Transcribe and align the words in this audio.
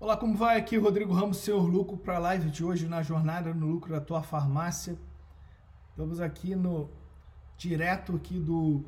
Olá, 0.00 0.16
como 0.16 0.36
vai? 0.36 0.56
Aqui 0.56 0.76
Rodrigo 0.76 1.12
Ramos, 1.12 1.38
seu 1.38 1.58
lucro 1.58 1.96
para 1.96 2.14
a 2.14 2.18
live 2.20 2.50
de 2.50 2.64
hoje 2.64 2.86
na 2.86 3.02
jornada 3.02 3.52
no 3.52 3.66
lucro 3.66 3.90
da 3.90 4.00
tua 4.00 4.22
farmácia. 4.22 4.96
Estamos 5.90 6.20
aqui 6.20 6.54
no 6.54 6.88
direto 7.56 8.14
aqui 8.14 8.38
do, 8.38 8.84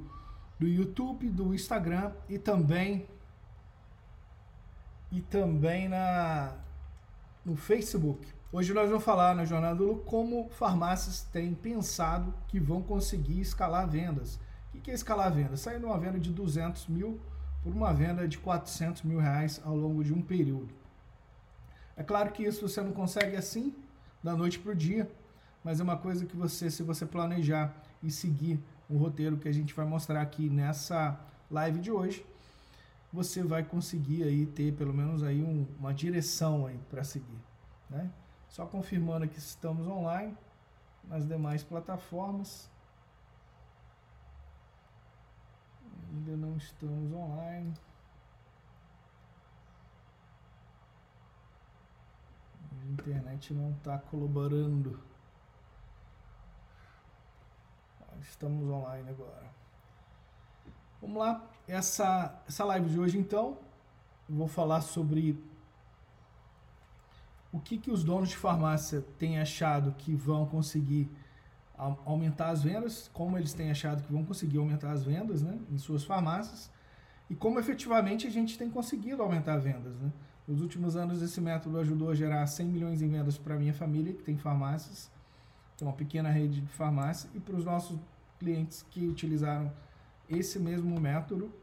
do 0.56 0.68
YouTube, 0.68 1.28
do 1.28 1.52
Instagram 1.52 2.12
e 2.28 2.38
também 2.38 3.08
e 5.10 5.20
também 5.20 5.88
na 5.88 6.54
no 7.44 7.56
Facebook. 7.56 8.24
Hoje 8.52 8.72
nós 8.72 8.88
vamos 8.88 9.02
falar 9.02 9.34
na 9.34 9.44
jornada 9.44 9.74
do 9.74 9.86
lucro 9.86 10.04
como 10.04 10.48
farmácias 10.50 11.22
têm 11.22 11.54
pensado 11.54 12.32
que 12.46 12.60
vão 12.60 12.82
conseguir 12.82 13.40
escalar 13.40 13.88
vendas. 13.88 14.38
O 14.72 14.78
que 14.78 14.92
é 14.92 14.94
escalar 14.94 15.32
vendas? 15.32 15.58
Sair 15.58 15.80
de 15.80 15.84
uma 15.84 15.98
venda 15.98 16.20
de 16.20 16.30
200 16.30 16.86
mil 16.86 17.20
por 17.64 17.72
uma 17.72 17.92
venda 17.92 18.28
de 18.28 18.38
400 18.38 19.02
mil 19.02 19.18
reais 19.18 19.60
ao 19.64 19.74
longo 19.74 20.04
de 20.04 20.14
um 20.14 20.22
período. 20.22 20.79
É 22.00 22.02
claro 22.02 22.32
que 22.32 22.42
isso 22.42 22.66
você 22.66 22.80
não 22.80 22.92
consegue 22.92 23.36
assim, 23.36 23.74
da 24.22 24.34
noite 24.34 24.58
para 24.58 24.72
o 24.72 24.74
dia, 24.74 25.06
mas 25.62 25.80
é 25.80 25.82
uma 25.82 25.98
coisa 25.98 26.24
que 26.24 26.34
você, 26.34 26.70
se 26.70 26.82
você 26.82 27.04
planejar 27.04 27.74
e 28.02 28.10
seguir 28.10 28.58
o 28.88 28.96
roteiro 28.96 29.36
que 29.36 29.46
a 29.46 29.52
gente 29.52 29.74
vai 29.74 29.84
mostrar 29.84 30.22
aqui 30.22 30.48
nessa 30.48 31.20
live 31.50 31.78
de 31.78 31.90
hoje, 31.92 32.24
você 33.12 33.42
vai 33.42 33.62
conseguir 33.62 34.22
aí 34.22 34.46
ter 34.46 34.72
pelo 34.72 34.94
menos 34.94 35.22
aí 35.22 35.42
um, 35.42 35.66
uma 35.78 35.92
direção 35.92 36.64
aí 36.64 36.80
para 36.88 37.04
seguir, 37.04 37.38
né? 37.90 38.10
Só 38.48 38.64
confirmando 38.64 39.28
que 39.28 39.38
estamos 39.38 39.86
online 39.86 40.34
nas 41.04 41.28
demais 41.28 41.62
plataformas. 41.62 42.70
Ainda 46.14 46.34
não 46.34 46.56
estamos 46.56 47.12
online. 47.12 47.74
A 52.82 52.92
internet 52.92 53.52
não 53.54 53.72
está 53.72 53.98
colaborando. 53.98 54.98
Estamos 58.20 58.68
online 58.68 59.08
agora. 59.08 59.50
Vamos 61.00 61.18
lá. 61.18 61.48
Essa, 61.66 62.42
essa 62.46 62.64
live 62.64 62.90
de 62.90 62.98
hoje, 62.98 63.18
então, 63.18 63.58
eu 64.28 64.34
vou 64.34 64.48
falar 64.48 64.80
sobre 64.80 65.42
o 67.52 67.58
que, 67.58 67.78
que 67.78 67.90
os 67.90 68.04
donos 68.04 68.28
de 68.28 68.36
farmácia 68.36 69.04
têm 69.18 69.38
achado 69.38 69.92
que 69.92 70.14
vão 70.14 70.46
conseguir 70.46 71.10
aumentar 72.04 72.50
as 72.50 72.62
vendas, 72.62 73.08
como 73.12 73.38
eles 73.38 73.54
têm 73.54 73.70
achado 73.70 74.02
que 74.02 74.12
vão 74.12 74.24
conseguir 74.24 74.58
aumentar 74.58 74.92
as 74.92 75.02
vendas 75.02 75.42
né, 75.42 75.58
em 75.70 75.78
suas 75.78 76.04
farmácias 76.04 76.70
e 77.28 77.34
como 77.34 77.58
efetivamente 77.58 78.26
a 78.26 78.30
gente 78.30 78.58
tem 78.58 78.68
conseguido 78.68 79.22
aumentar 79.22 79.56
vendas. 79.56 79.96
Né? 79.96 80.12
Nos 80.50 80.60
últimos 80.60 80.96
anos, 80.96 81.22
esse 81.22 81.40
método 81.40 81.78
ajudou 81.78 82.10
a 82.10 82.14
gerar 82.16 82.44
100 82.44 82.66
milhões 82.66 83.00
em 83.00 83.08
vendas 83.08 83.38
para 83.38 83.54
minha 83.54 83.72
família, 83.72 84.12
que 84.12 84.24
tem 84.24 84.36
farmácias, 84.36 85.08
tem 85.76 85.86
uma 85.86 85.94
pequena 85.94 86.28
rede 86.28 86.60
de 86.60 86.66
farmácia, 86.72 87.30
e 87.32 87.38
para 87.38 87.54
os 87.54 87.64
nossos 87.64 87.96
clientes 88.36 88.84
que 88.90 89.06
utilizaram 89.06 89.72
esse 90.28 90.58
mesmo 90.58 90.98
método, 90.98 91.54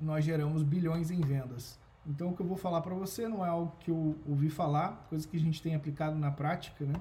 nós 0.00 0.24
geramos 0.24 0.62
bilhões 0.62 1.10
em 1.10 1.20
vendas. 1.20 1.78
Então, 2.06 2.30
o 2.30 2.34
que 2.34 2.40
eu 2.40 2.46
vou 2.46 2.56
falar 2.56 2.80
para 2.80 2.94
você 2.94 3.28
não 3.28 3.44
é 3.44 3.48
algo 3.50 3.76
que 3.80 3.90
eu 3.90 4.16
ouvi 4.26 4.48
falar, 4.48 5.04
coisa 5.10 5.28
que 5.28 5.36
a 5.36 5.40
gente 5.40 5.60
tem 5.60 5.74
aplicado 5.74 6.16
na 6.16 6.30
prática, 6.30 6.82
né? 6.86 6.94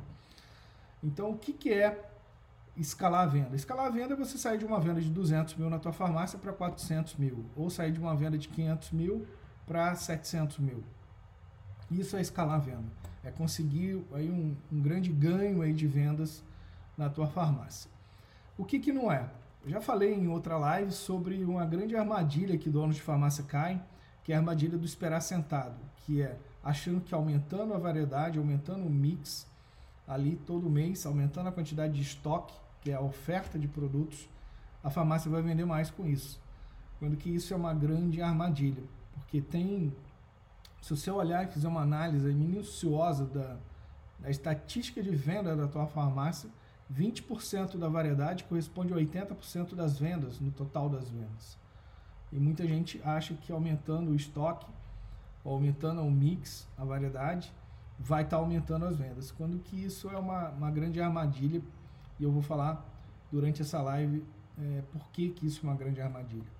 Então, 1.02 1.32
o 1.32 1.38
que, 1.38 1.54
que 1.54 1.72
é 1.72 2.06
escalar 2.76 3.22
a 3.22 3.28
venda? 3.28 3.56
Escalar 3.56 3.86
a 3.86 3.90
venda 3.90 4.14
é 4.14 4.18
você 4.18 4.38
sair 4.38 4.58
de 4.58 4.66
uma 4.66 4.82
venda 4.82 5.00
de 5.00 5.10
200 5.10 5.56
mil 5.56 5.70
na 5.70 5.80
tua 5.80 5.94
farmácia 5.94 6.38
para 6.38 6.52
400 6.52 7.16
mil, 7.16 7.46
ou 7.56 7.70
sair 7.70 7.94
de 7.94 8.00
uma 8.02 8.14
venda 8.14 8.38
de 8.38 8.50
500 8.50 8.92
mil 8.92 9.26
para 9.66 9.96
700 9.96 10.60
mil. 10.60 10.84
Isso 12.00 12.16
é 12.16 12.22
escalar 12.22 12.56
a 12.56 12.60
venda. 12.60 12.92
É 13.24 13.32
conseguir 13.32 14.04
aí 14.14 14.30
um, 14.30 14.56
um 14.72 14.82
grande 14.82 15.10
ganho 15.10 15.62
aí 15.62 15.74
de 15.74 15.88
vendas 15.88 16.44
na 16.98 17.10
tua 17.10 17.28
farmácia. 17.28 17.90
O 18.58 18.66
que, 18.66 18.80
que 18.80 18.92
não 18.92 19.12
é? 19.12 19.30
Eu 19.64 19.70
já 19.70 19.82
falei 19.82 20.14
em 20.14 20.28
outra 20.28 20.58
live 20.58 20.92
sobre 20.92 21.44
uma 21.44 21.66
grande 21.66 21.96
armadilha 21.96 22.58
que 22.58 22.70
donos 22.70 22.96
de 22.96 23.02
farmácia 23.02 23.44
caem, 23.44 23.82
que 24.24 24.34
é 24.34 24.36
a 24.36 24.40
armadilha 24.40 24.78
do 24.78 24.86
esperar 24.86 25.22
sentado, 25.22 25.76
que 25.98 26.22
é 26.22 26.38
achando 26.64 27.02
que 27.02 27.14
aumentando 27.14 27.74
a 27.74 27.78
variedade, 27.78 28.38
aumentando 28.38 28.86
o 28.86 28.90
mix 28.90 29.48
ali 30.08 30.36
todo 30.46 30.70
mês, 30.70 31.06
aumentando 31.06 31.50
a 31.50 31.52
quantidade 31.52 31.94
de 31.94 32.02
estoque, 32.02 32.54
que 32.82 32.92
é 32.92 32.96
a 32.96 33.02
oferta 33.02 33.58
de 33.58 33.68
produtos, 33.68 34.28
a 34.84 34.90
farmácia 34.90 35.32
vai 35.32 35.42
vender 35.42 35.66
mais 35.66 35.90
com 35.90 36.06
isso. 36.06 36.40
Quando 37.00 37.16
que 37.18 37.30
isso 37.30 37.54
é 37.54 37.58
uma 37.58 37.74
grande 37.74 38.22
armadilha, 38.22 38.84
porque 39.14 39.42
tem 39.42 39.94
se 40.84 40.90
você 40.90 41.10
olhar 41.10 41.46
e 41.46 41.48
fizer 41.48 41.70
uma 41.70 41.80
análise 41.80 42.28
minuciosa 42.34 43.26
da, 43.26 43.56
da 44.20 44.30
estatística 44.30 45.02
de 45.02 45.16
venda 45.16 45.56
da 45.56 45.66
tua 45.66 45.88
farmácia, 45.88 46.50
20% 46.94 47.78
da 47.78 47.88
variedade 47.88 48.44
corresponde 48.44 48.92
a 48.92 48.98
80% 48.98 49.76
das 49.76 49.98
vendas, 49.98 50.42
no 50.42 50.52
total 50.52 50.90
das 50.90 51.10
vendas. 51.10 51.58
E 52.34 52.38
muita 52.38 52.68
gente 52.68 53.02
acha 53.02 53.34
que 53.34 53.50
aumentando 53.50 54.12
o 54.12 54.16
estoque, 54.16 54.68
aumentando 55.46 56.02
o 56.02 56.12
mix, 56.12 56.68
a 56.78 56.84
variedade, 56.84 57.54
vai 57.98 58.24
estar 58.24 58.36
tá 58.36 58.44
aumentando 58.44 58.84
as 58.84 58.98
vendas. 58.98 59.32
Quando 59.32 59.60
que 59.60 59.82
isso 59.82 60.10
é 60.10 60.18
uma, 60.18 60.50
uma 60.50 60.70
grande 60.70 61.00
armadilha, 61.00 61.62
e 62.20 62.24
eu 62.26 62.32
vou 62.32 62.42
falar 62.42 62.86
durante 63.32 63.62
essa 63.62 63.82
live 63.82 64.22
é, 64.60 64.84
por 64.92 65.08
que, 65.14 65.30
que 65.30 65.48
isso 65.48 65.66
é 65.66 65.70
uma 65.70 65.78
grande 65.78 66.02
armadilha. 66.02 66.52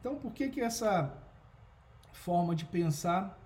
Então, 0.00 0.16
por 0.16 0.34
que, 0.34 0.50
que 0.50 0.60
essa 0.60 1.10
forma 2.12 2.54
de 2.54 2.66
pensar 2.66 3.40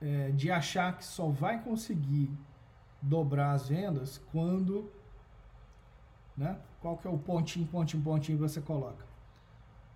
é, 0.00 0.30
de 0.30 0.50
achar 0.50 0.96
que 0.96 1.04
só 1.04 1.28
vai 1.28 1.62
conseguir 1.62 2.30
dobrar 3.00 3.52
as 3.52 3.68
vendas 3.68 4.18
quando, 4.32 4.90
né? 6.36 6.58
Qual 6.80 6.96
que 6.96 7.06
é 7.06 7.10
o 7.10 7.18
pontinho, 7.18 7.66
pontinho, 7.66 8.02
pontinho 8.02 8.38
que 8.38 8.42
você 8.42 8.60
coloca? 8.60 9.04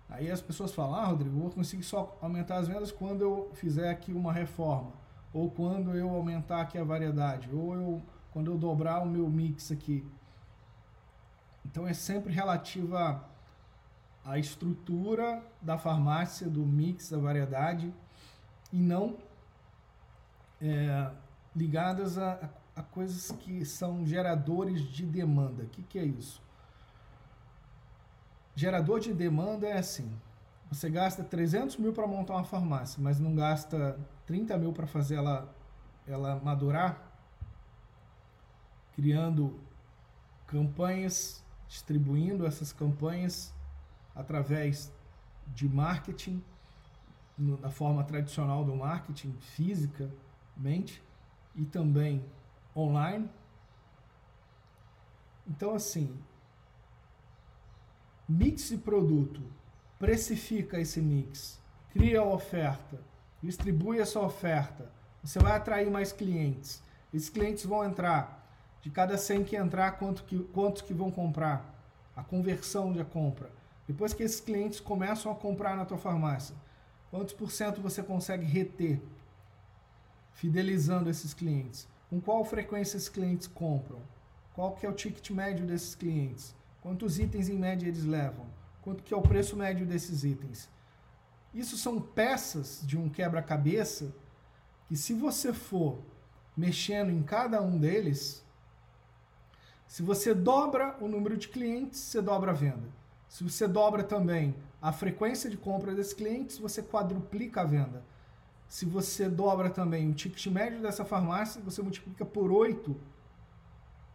Aí 0.09 0.29
as 0.29 0.41
pessoas 0.41 0.73
falam, 0.73 0.95
ah, 0.95 1.05
Rodrigo, 1.05 1.39
vou 1.39 1.49
conseguir 1.49 1.83
só 1.83 2.17
aumentar 2.21 2.57
as 2.57 2.67
vendas 2.67 2.91
quando 2.91 3.21
eu 3.21 3.49
fizer 3.53 3.89
aqui 3.89 4.11
uma 4.11 4.33
reforma, 4.33 4.91
ou 5.33 5.49
quando 5.49 5.95
eu 5.95 6.09
aumentar 6.09 6.61
aqui 6.61 6.77
a 6.77 6.83
variedade, 6.83 7.49
ou 7.53 7.73
eu, 7.73 8.01
quando 8.31 8.51
eu 8.51 8.57
dobrar 8.57 9.01
o 9.01 9.05
meu 9.05 9.29
mix 9.29 9.71
aqui. 9.71 10.05
Então 11.65 11.87
é 11.87 11.93
sempre 11.93 12.33
relativa 12.33 13.23
à 14.25 14.37
estrutura 14.37 15.41
da 15.61 15.77
farmácia, 15.77 16.49
do 16.49 16.65
mix, 16.65 17.09
da 17.09 17.17
variedade, 17.17 17.93
e 18.73 18.81
não 18.81 19.15
é, 20.61 21.11
ligadas 21.55 22.17
a, 22.17 22.49
a, 22.75 22.83
coisas 22.83 23.31
que 23.39 23.65
são 23.65 24.05
geradores 24.05 24.81
de 24.81 25.05
demanda. 25.05 25.63
O 25.63 25.67
que, 25.67 25.81
que 25.83 25.99
é 25.99 26.05
isso? 26.05 26.41
Gerador 28.55 28.99
de 28.99 29.13
demanda 29.13 29.67
é 29.67 29.77
assim: 29.77 30.11
você 30.69 30.89
gasta 30.89 31.23
300 31.23 31.77
mil 31.77 31.93
para 31.93 32.05
montar 32.05 32.35
uma 32.35 32.43
farmácia, 32.43 33.01
mas 33.01 33.19
não 33.19 33.35
gasta 33.35 33.99
30 34.27 34.57
mil 34.57 34.71
para 34.71 34.85
fazer 34.85 35.15
ela, 35.15 35.53
ela 36.07 36.39
madurar, 36.43 37.01
criando 38.93 39.59
campanhas, 40.47 41.43
distribuindo 41.67 42.45
essas 42.45 42.71
campanhas 42.71 43.53
através 44.13 44.91
de 45.47 45.67
marketing, 45.67 46.43
na 47.37 47.69
forma 47.69 48.03
tradicional 48.03 48.63
do 48.63 48.75
marketing, 48.75 49.33
física, 49.39 50.09
mente 50.55 51.01
e 51.55 51.65
também 51.65 52.25
online. 52.75 53.29
Então, 55.47 55.73
assim, 55.73 56.17
mix 58.27 58.69
de 58.69 58.77
produto, 58.77 59.41
precifica 59.99 60.79
esse 60.79 61.01
mix, 61.01 61.59
cria 61.91 62.21
a 62.21 62.25
oferta, 62.25 62.99
distribui 63.41 63.99
essa 63.99 64.19
oferta, 64.19 64.89
você 65.23 65.39
vai 65.39 65.55
atrair 65.55 65.89
mais 65.89 66.11
clientes. 66.11 66.81
Esses 67.13 67.29
clientes 67.29 67.65
vão 67.65 67.83
entrar. 67.83 68.39
De 68.81 68.89
cada 68.89 69.15
100 69.15 69.43
que 69.43 69.55
entrar, 69.55 69.91
quanto 69.91 70.23
que, 70.23 70.39
quantos 70.45 70.81
que 70.81 70.93
vão 70.93 71.11
comprar? 71.11 71.63
A 72.15 72.23
conversão 72.23 72.91
de 72.91 73.03
compra. 73.03 73.51
Depois 73.87 74.13
que 74.13 74.23
esses 74.23 74.39
clientes 74.39 74.79
começam 74.79 75.31
a 75.31 75.35
comprar 75.35 75.75
na 75.75 75.85
tua 75.85 75.97
farmácia, 75.97 76.55
quantos 77.11 77.33
por 77.33 77.51
cento 77.51 77.81
você 77.81 78.01
consegue 78.01 78.45
reter? 78.45 78.99
Fidelizando 80.33 81.09
esses 81.09 81.33
clientes? 81.33 81.87
Com 82.09 82.19
qual 82.19 82.43
frequência 82.43 82.97
esses 82.97 83.09
clientes 83.09 83.47
compram? 83.47 84.01
Qual 84.53 84.73
que 84.73 84.85
é 84.85 84.89
o 84.89 84.93
ticket 84.93 85.29
médio 85.31 85.65
desses 85.65 85.95
clientes? 85.95 86.55
Quantos 86.81 87.19
itens 87.19 87.47
em 87.47 87.57
média 87.57 87.87
eles 87.87 88.03
levam? 88.03 88.45
Quanto 88.81 89.03
que 89.03 89.13
é 89.13 89.17
o 89.17 89.21
preço 89.21 89.55
médio 89.55 89.85
desses 89.85 90.23
itens? 90.23 90.69
Isso 91.53 91.77
são 91.77 92.01
peças 92.01 92.81
de 92.83 92.97
um 92.97 93.09
quebra-cabeça 93.09 94.13
que 94.87 94.97
se 94.97 95.13
você 95.13 95.53
for 95.53 95.99
mexendo 96.55 97.11
em 97.11 97.23
cada 97.23 97.61
um 97.61 97.77
deles, 97.77 98.43
se 99.87 100.01
você 100.01 100.33
dobra 100.33 100.97
o 100.99 101.07
número 101.07 101.37
de 101.37 101.47
clientes, 101.47 101.99
você 101.99 102.21
dobra 102.21 102.51
a 102.51 102.53
venda. 102.53 102.89
Se 103.27 103.43
você 103.43 103.67
dobra 103.67 104.03
também 104.03 104.55
a 104.81 104.91
frequência 104.91 105.49
de 105.49 105.57
compra 105.57 105.93
desses 105.93 106.13
clientes, 106.13 106.57
você 106.57 106.81
quadruplica 106.81 107.61
a 107.61 107.65
venda. 107.65 108.03
Se 108.71 108.85
você 108.85 109.27
dobra 109.27 109.69
também 109.69 110.09
o 110.09 110.13
ticket 110.13 110.47
médio 110.47 110.81
dessa 110.81 111.03
farmácia, 111.03 111.61
você 111.61 111.81
multiplica 111.81 112.23
por 112.23 112.49
8 112.49 112.95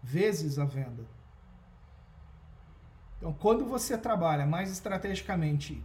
vezes 0.02 0.58
a 0.58 0.64
venda. 0.64 1.04
Então, 3.18 3.34
quando 3.34 3.66
você 3.66 3.98
trabalha 3.98 4.46
mais 4.46 4.70
estrategicamente, 4.70 5.84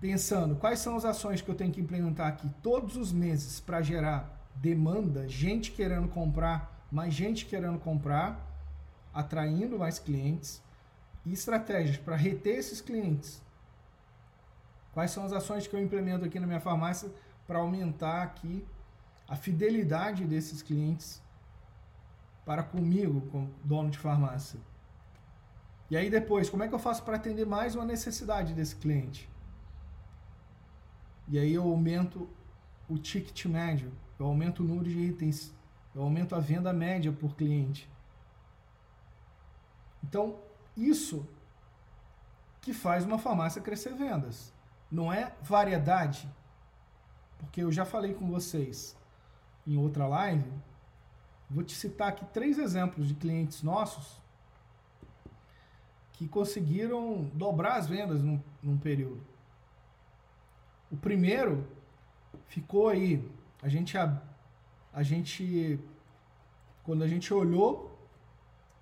pensando 0.00 0.56
quais 0.56 0.80
são 0.80 0.96
as 0.96 1.04
ações 1.04 1.40
que 1.40 1.48
eu 1.48 1.54
tenho 1.54 1.72
que 1.72 1.80
implementar 1.80 2.26
aqui 2.26 2.50
todos 2.60 2.96
os 2.96 3.12
meses 3.12 3.60
para 3.60 3.80
gerar 3.80 4.44
demanda, 4.56 5.28
gente 5.28 5.70
querendo 5.70 6.08
comprar, 6.08 6.88
mais 6.90 7.14
gente 7.14 7.46
querendo 7.46 7.78
comprar, 7.78 8.44
atraindo 9.12 9.78
mais 9.78 10.00
clientes, 10.00 10.60
e 11.24 11.32
estratégias 11.32 11.98
para 11.98 12.16
reter 12.16 12.56
esses 12.56 12.80
clientes. 12.80 13.40
Quais 14.94 15.10
são 15.10 15.24
as 15.24 15.32
ações 15.32 15.66
que 15.66 15.74
eu 15.74 15.82
implemento 15.82 16.24
aqui 16.24 16.38
na 16.38 16.46
minha 16.46 16.60
farmácia 16.60 17.12
para 17.48 17.58
aumentar 17.58 18.22
aqui 18.22 18.64
a 19.26 19.34
fidelidade 19.34 20.24
desses 20.24 20.62
clientes 20.62 21.20
para 22.46 22.62
comigo, 22.62 23.22
como 23.32 23.52
dono 23.64 23.90
de 23.90 23.98
farmácia? 23.98 24.60
E 25.90 25.96
aí 25.96 26.08
depois, 26.08 26.48
como 26.48 26.62
é 26.62 26.68
que 26.68 26.74
eu 26.74 26.78
faço 26.78 27.02
para 27.02 27.16
atender 27.16 27.44
mais 27.44 27.74
uma 27.74 27.84
necessidade 27.84 28.54
desse 28.54 28.76
cliente? 28.76 29.28
E 31.26 31.40
aí 31.40 31.52
eu 31.52 31.64
aumento 31.64 32.28
o 32.88 32.96
ticket 32.96 33.46
médio, 33.46 33.92
eu 34.16 34.26
aumento 34.26 34.62
o 34.62 34.66
número 34.66 34.88
de 34.88 34.98
itens, 34.98 35.52
eu 35.92 36.02
aumento 36.02 36.36
a 36.36 36.38
venda 36.38 36.72
média 36.72 37.12
por 37.12 37.34
cliente. 37.34 37.90
Então, 40.04 40.38
isso 40.76 41.26
que 42.60 42.72
faz 42.72 43.04
uma 43.04 43.18
farmácia 43.18 43.60
crescer 43.60 43.92
vendas. 43.94 44.53
Não 44.94 45.12
é 45.12 45.34
variedade. 45.42 46.28
Porque 47.38 47.62
eu 47.62 47.72
já 47.72 47.84
falei 47.84 48.14
com 48.14 48.30
vocês 48.30 48.96
em 49.66 49.76
outra 49.76 50.06
live, 50.06 50.48
vou 51.50 51.64
te 51.64 51.74
citar 51.74 52.08
aqui 52.08 52.24
três 52.26 52.58
exemplos 52.58 53.08
de 53.08 53.14
clientes 53.14 53.62
nossos 53.62 54.22
que 56.12 56.28
conseguiram 56.28 57.24
dobrar 57.34 57.76
as 57.76 57.88
vendas 57.88 58.22
num, 58.22 58.40
num 58.62 58.78
período. 58.78 59.20
O 60.92 60.96
primeiro 60.96 61.66
ficou 62.46 62.88
aí, 62.88 63.28
a 63.62 63.68
gente 63.68 63.98
a, 63.98 64.22
a 64.92 65.02
gente 65.02 65.80
quando 66.84 67.02
a 67.02 67.08
gente 67.08 67.34
olhou 67.34 67.98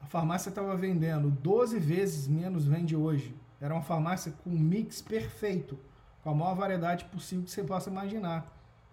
a 0.03 0.07
farmácia 0.07 0.51
estava 0.51 0.77
vendendo 0.77 1.31
12 1.31 1.79
vezes 1.79 2.29
menos 2.29 2.67
vende 2.67 2.95
hoje. 2.95 3.35
Era 3.61 3.73
uma 3.73 3.83
farmácia 3.83 4.33
com 4.43 4.51
um 4.51 4.59
mix 4.59 5.01
perfeito, 5.01 5.79
com 6.23 6.31
a 6.31 6.35
maior 6.35 6.55
variedade 6.55 7.05
possível 7.07 7.45
que 7.45 7.51
você 7.51 7.65
possa 7.65 7.91
imaginar. 7.91 8.47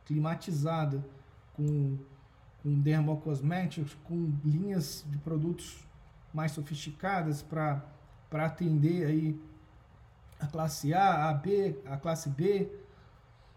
Climatizada, 0.06 1.04
com, 1.54 1.98
com 2.64 2.80
dermocosméticos, 2.80 3.96
com 4.04 4.34
linhas 4.44 5.06
de 5.08 5.18
produtos 5.20 5.88
mais 6.34 6.52
sofisticadas 6.52 7.42
para 7.42 7.84
atender 8.32 9.06
aí 9.06 9.42
a 10.40 10.48
classe 10.48 10.94
A, 10.94 11.30
a 11.30 11.34
B, 11.34 11.80
a 11.86 11.98
classe 11.98 12.30
B. 12.30 12.72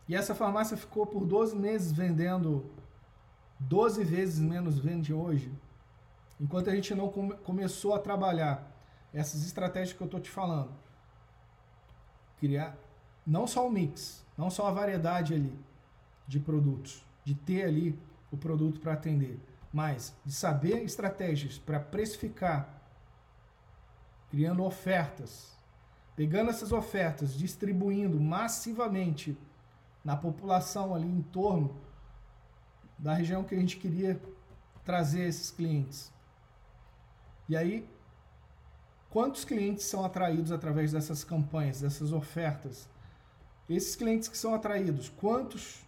E 0.08 0.14
essa 0.14 0.34
farmácia 0.34 0.76
ficou 0.76 1.06
por 1.06 1.24
12 1.24 1.56
meses 1.56 1.92
vendendo 1.92 2.70
12 3.60 4.04
vezes 4.04 4.38
menos 4.40 4.78
vende 4.78 5.14
hoje. 5.14 5.52
Enquanto 6.40 6.69
a 6.69 6.74
gente 6.74 6.94
não 6.94 7.08
come, 7.08 7.34
começou 7.38 7.94
a 7.94 7.98
trabalhar 7.98 8.69
essas 9.14 9.46
estratégias 9.46 9.96
que 9.96 10.02
eu 10.02 10.06
estou 10.06 10.20
te 10.20 10.30
falando, 10.30 10.72
criar 12.38 12.76
não 13.26 13.46
só 13.46 13.66
o 13.66 13.70
mix, 13.70 14.24
não 14.36 14.50
só 14.50 14.66
a 14.66 14.72
variedade 14.72 15.34
ali 15.34 15.58
de 16.26 16.40
produtos, 16.40 17.04
de 17.24 17.34
ter 17.34 17.64
ali 17.64 17.98
o 18.30 18.36
produto 18.36 18.80
para 18.80 18.94
atender, 18.94 19.38
mas 19.72 20.14
de 20.24 20.32
saber 20.32 20.82
estratégias 20.82 21.58
para 21.58 21.78
precificar, 21.78 22.82
criando 24.30 24.64
ofertas, 24.64 25.56
pegando 26.16 26.50
essas 26.50 26.72
ofertas, 26.72 27.34
distribuindo 27.34 28.20
massivamente 28.20 29.36
na 30.04 30.16
população 30.16 30.94
ali 30.94 31.08
em 31.08 31.22
torno 31.22 31.76
da 32.98 33.14
região 33.14 33.44
que 33.44 33.54
a 33.54 33.58
gente 33.58 33.76
queria 33.76 34.20
trazer 34.84 35.26
esses 35.26 35.50
clientes. 35.50 36.12
E 37.48 37.56
aí, 37.56 37.88
quantos 39.10 39.44
clientes 39.44 39.84
são 39.84 40.04
atraídos 40.04 40.52
através 40.52 40.92
dessas 40.92 41.24
campanhas, 41.24 41.80
dessas 41.80 42.12
ofertas? 42.12 42.88
Esses 43.68 43.96
clientes 43.96 44.28
que 44.28 44.36
são 44.36 44.54
atraídos, 44.54 45.08
quantos 45.08 45.82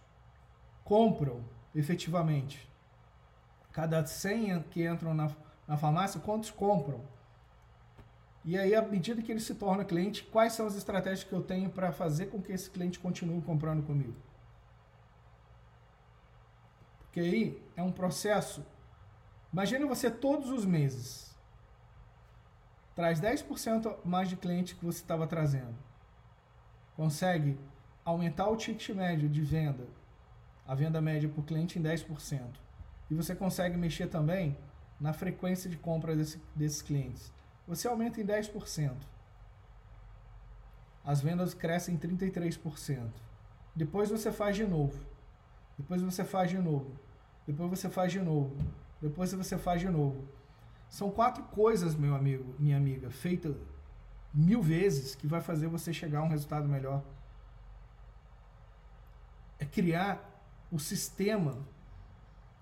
compram 0.83 1.43
efetivamente? 1.73 2.69
Cada 3.71 4.05
100 4.05 4.63
que 4.63 4.87
entram 4.87 5.13
na, 5.13 5.29
na 5.67 5.77
farmácia, 5.77 6.19
quantos 6.19 6.49
compram? 6.49 7.01
E 8.43 8.57
aí, 8.57 8.75
à 8.75 8.81
medida 8.81 9.21
que 9.21 9.31
ele 9.31 9.39
se 9.39 9.55
torna 9.55 9.83
cliente, 9.83 10.23
quais 10.23 10.53
são 10.53 10.67
as 10.67 10.75
estratégias 10.75 11.23
que 11.23 11.33
eu 11.33 11.41
tenho 11.41 11.69
para 11.69 11.91
fazer 11.91 12.27
com 12.27 12.41
que 12.41 12.51
esse 12.51 12.69
cliente 12.69 12.99
continue 12.99 13.41
comprando 13.41 13.83
comigo? 13.83 14.15
Porque 16.99 17.19
aí 17.19 17.63
é 17.75 17.81
um 17.81 17.91
processo. 17.91 18.63
Imagine 19.51 19.85
você 19.85 20.11
todos 20.11 20.49
os 20.51 20.63
meses 20.63 21.35
traz 22.93 23.19
10% 23.19 23.97
mais 24.05 24.29
de 24.29 24.35
cliente 24.35 24.75
que 24.75 24.85
você 24.85 24.99
estava 24.99 25.25
trazendo. 25.25 25.75
Consegue 26.95 27.57
aumentar 28.03 28.47
o 28.47 28.55
ticket 28.55 28.95
médio 28.95 29.27
de 29.27 29.41
venda, 29.41 29.87
a 30.67 30.73
venda 30.75 31.01
média 31.01 31.27
por 31.27 31.43
cliente 31.43 31.77
em 31.77 31.83
10%. 31.83 32.41
E 33.09 33.13
você 33.13 33.35
consegue 33.35 33.77
mexer 33.77 34.07
também 34.07 34.57
na 34.99 35.13
frequência 35.13 35.69
de 35.69 35.77
compra 35.77 36.15
desse, 36.15 36.41
desses 36.55 36.81
clientes. 36.81 37.33
Você 37.67 37.87
aumenta 37.87 38.21
em 38.21 38.25
10%. 38.25 38.93
As 41.03 41.21
vendas 41.21 41.53
crescem 41.53 41.95
em 41.95 41.97
33%. 41.97 43.09
Depois 43.75 44.09
você 44.09 44.31
faz 44.31 44.55
de 44.55 44.65
novo. 44.65 44.97
Depois 45.77 46.01
você 46.01 46.23
faz 46.23 46.49
de 46.49 46.57
novo. 46.57 46.91
Depois 47.45 47.69
você 47.69 47.89
faz 47.89 48.11
de 48.11 48.19
novo. 48.19 48.55
Depois 49.01 49.33
você 49.33 49.57
faz 49.57 49.81
de 49.81 49.89
novo. 49.89 50.27
São 50.89 51.11
quatro 51.11 51.43
coisas, 51.43 51.95
meu 51.95 52.15
amigo, 52.15 52.55
minha 52.57 52.77
amiga, 52.77 53.09
feita 53.09 53.55
mil 54.35 54.61
vezes 54.61 55.15
que 55.15 55.25
vai 55.25 55.39
fazer 55.39 55.67
você 55.67 55.93
chegar 55.93 56.19
a 56.19 56.23
um 56.23 56.27
resultado 56.27 56.67
melhor. 56.67 57.01
É 59.57 59.63
criar 59.65 60.29
o 60.69 60.77
sistema 60.77 61.57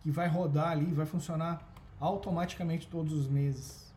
que 0.04 0.12
vai 0.12 0.28
rodar 0.28 0.70
ali, 0.70 0.94
vai 0.94 1.08
funcionar 1.08 1.68
automaticamente 2.00 2.88
todos 2.88 3.14
os 3.14 3.28
meses. 3.28 3.92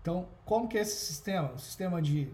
Então, 0.00 0.28
como 0.44 0.68
que 0.68 0.78
é 0.78 0.82
esse 0.82 1.04
sistema? 1.06 1.50
O 1.52 1.58
sistema 1.58 2.00
de 2.00 2.32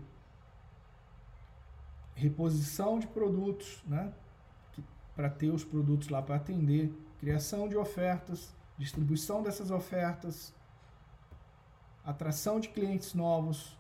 reposição 2.14 2.99
de 2.99 3.07
produtos, 3.07 3.83
né? 3.87 4.12
Para 5.16 5.30
ter 5.30 5.50
os 5.50 5.64
produtos 5.64 6.09
lá 6.09 6.21
para 6.21 6.35
atender, 6.35 6.92
criação 7.19 7.69
de 7.69 7.76
ofertas, 7.76 8.54
distribuição 8.76 9.42
dessas 9.42 9.71
ofertas, 9.71 10.52
atração 12.04 12.59
de 12.59 12.69
clientes 12.69 13.14
novos, 13.14 13.76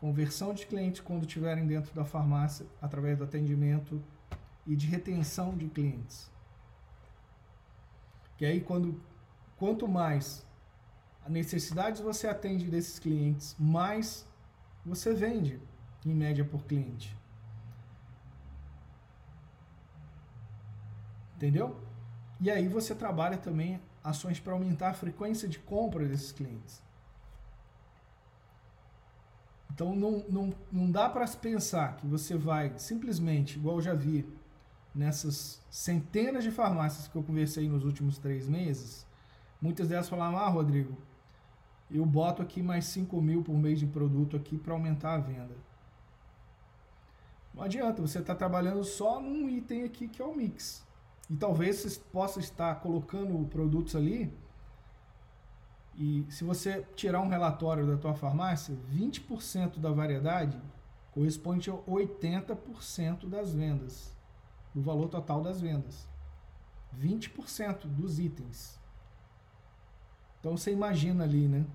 conversão 0.00 0.54
de 0.54 0.66
clientes 0.66 1.00
quando 1.00 1.22
estiverem 1.22 1.66
dentro 1.66 1.94
da 1.94 2.04
farmácia 2.04 2.66
através 2.80 3.18
do 3.18 3.24
atendimento 3.24 4.02
e 4.66 4.76
de 4.76 4.86
retenção 4.86 5.56
de 5.56 5.68
clientes. 5.68 6.30
Que 8.36 8.44
aí 8.44 8.60
quando 8.60 9.00
quanto 9.56 9.88
mais 9.88 10.46
necessidades 11.28 12.00
você 12.00 12.26
atende 12.28 12.70
desses 12.70 12.98
clientes, 12.98 13.56
mais 13.58 14.26
você 14.84 15.12
vende 15.12 15.60
em 16.06 16.14
média 16.14 16.44
por 16.44 16.64
cliente. 16.64 17.16
Entendeu? 21.36 21.76
E 22.40 22.50
aí 22.50 22.68
você 22.68 22.94
trabalha 22.94 23.36
também 23.36 23.80
ações 24.02 24.40
para 24.40 24.52
aumentar 24.52 24.90
a 24.90 24.94
frequência 24.94 25.48
de 25.48 25.58
compra 25.58 26.06
desses 26.06 26.32
clientes. 26.32 26.82
Então 29.78 29.94
não, 29.94 30.24
não, 30.28 30.52
não 30.72 30.90
dá 30.90 31.08
para 31.08 31.24
pensar 31.28 31.98
que 31.98 32.04
você 32.04 32.36
vai 32.36 32.76
simplesmente, 32.78 33.56
igual 33.60 33.76
eu 33.76 33.80
já 33.80 33.94
vi 33.94 34.28
nessas 34.92 35.62
centenas 35.70 36.42
de 36.42 36.50
farmácias 36.50 37.06
que 37.06 37.14
eu 37.14 37.22
conversei 37.22 37.68
nos 37.68 37.84
últimos 37.84 38.18
três 38.18 38.48
meses, 38.48 39.06
muitas 39.62 39.88
delas 39.88 40.08
falaram, 40.08 40.36
ah, 40.36 40.48
Rodrigo, 40.48 40.98
eu 41.88 42.04
boto 42.04 42.42
aqui 42.42 42.60
mais 42.60 42.86
5 42.86 43.22
mil 43.22 43.44
por 43.44 43.56
mês 43.56 43.78
de 43.78 43.86
produto 43.86 44.36
aqui 44.36 44.58
para 44.58 44.72
aumentar 44.72 45.14
a 45.14 45.18
venda. 45.18 45.54
Não 47.54 47.62
adianta, 47.62 48.02
você 48.02 48.18
está 48.18 48.34
trabalhando 48.34 48.82
só 48.82 49.20
num 49.20 49.48
item 49.48 49.84
aqui 49.84 50.08
que 50.08 50.20
é 50.20 50.24
o 50.24 50.34
mix. 50.34 50.84
E 51.30 51.36
talvez 51.36 51.76
você 51.76 52.00
possa 52.10 52.40
estar 52.40 52.74
colocando 52.80 53.46
produtos 53.46 53.94
ali 53.94 54.36
e 55.98 56.24
se 56.30 56.44
você 56.44 56.86
tirar 56.94 57.20
um 57.20 57.28
relatório 57.28 57.84
da 57.84 57.96
tua 57.96 58.14
farmácia, 58.14 58.78
20% 58.94 59.80
da 59.80 59.90
variedade 59.90 60.56
corresponde 61.10 61.70
a 61.70 61.74
80% 61.74 63.28
das 63.28 63.52
vendas, 63.52 64.16
do 64.72 64.80
valor 64.80 65.08
total 65.08 65.42
das 65.42 65.60
vendas. 65.60 66.08
20% 66.96 67.86
dos 67.86 68.20
itens. 68.20 68.78
Então 70.38 70.56
você 70.56 70.70
imagina 70.70 71.24
ali, 71.24 71.48
né? 71.48 71.66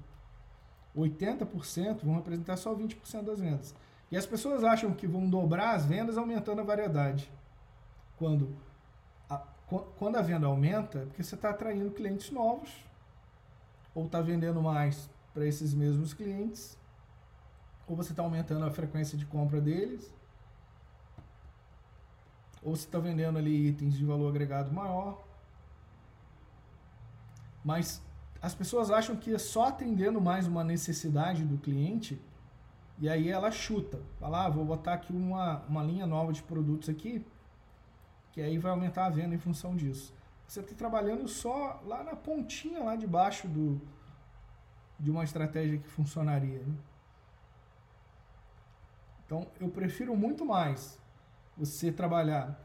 80% 0.96 2.06
vão 2.06 2.16
representar 2.16 2.56
só 2.56 2.74
20% 2.74 3.24
das 3.24 3.42
vendas. 3.42 3.76
E 4.10 4.16
as 4.16 4.26
pessoas 4.26 4.64
acham 4.64 4.94
que 4.94 5.06
vão 5.06 5.30
dobrar 5.30 5.76
as 5.76 5.86
vendas 5.86 6.18
aumentando 6.18 6.62
a 6.62 6.64
variedade. 6.64 7.30
Quando 8.16 8.56
a, 9.30 9.38
quando 9.98 10.16
a 10.16 10.22
venda 10.22 10.48
aumenta, 10.48 11.00
é 11.00 11.06
porque 11.06 11.24
você 11.24 11.36
está 11.36 11.50
atraindo 11.50 11.92
clientes 11.92 12.32
novos, 12.32 12.72
ou 13.94 14.06
está 14.06 14.22
vendendo 14.22 14.62
mais 14.62 15.10
para 15.34 15.46
esses 15.46 15.74
mesmos 15.74 16.14
clientes, 16.14 16.78
ou 17.88 17.96
você 17.96 18.12
está 18.12 18.24
aumentando 18.24 18.66
a 18.66 18.72
frequência 18.72 19.18
de 19.18 19.26
compra 19.26 19.60
deles, 19.60 20.14
ou 22.62 22.76
você 22.76 22.86
está 22.86 23.00
vendendo 23.00 23.38
ali 23.38 23.68
itens 23.68 23.96
de 23.96 24.06
valor 24.06 24.30
agregado 24.30 24.72
maior. 24.72 25.22
Mas 27.64 28.02
as 28.42 28.54
pessoas 28.54 28.92
acham 28.92 29.16
que 29.16 29.34
é 29.34 29.38
só 29.38 29.68
atendendo 29.68 30.20
mais 30.20 30.48
uma 30.48 30.64
necessidade 30.64 31.44
do 31.44 31.58
cliente 31.58 32.22
e 33.00 33.10
aí 33.10 33.30
ela 33.30 33.52
chuta. 33.52 34.00
Fala, 34.20 34.46
ah, 34.46 34.50
vou 34.50 34.66
botar 34.66 34.94
aqui 34.94 35.12
uma, 35.12 35.62
uma 35.68 35.84
linha 35.84 36.06
nova 36.06 36.32
de 36.32 36.44
produtos 36.44 36.90
aqui, 36.90 37.26
que 38.32 38.42
aí 38.42 38.58
vai 38.58 38.72
aumentar 38.72 39.06
a 39.06 39.10
venda 39.10 39.36
em 39.36 39.40
função 39.40 39.76
disso. 39.76 40.14
Você 40.54 40.60
está 40.60 40.76
trabalhando 40.76 41.28
só 41.28 41.82
lá 41.84 42.04
na 42.04 42.16
pontinha 42.16 42.84
lá 42.84 42.96
de 42.96 43.08
baixo 43.08 43.48
do, 43.48 43.82
de 45.00 45.10
uma 45.10 45.24
estratégia 45.24 45.80
que 45.80 45.90
funcionaria. 45.90 46.60
Né? 46.60 46.76
Então, 49.26 49.48
eu 49.60 49.68
prefiro 49.70 50.16
muito 50.16 50.46
mais 50.46 51.02
você 51.58 51.92
trabalhar 51.92 52.64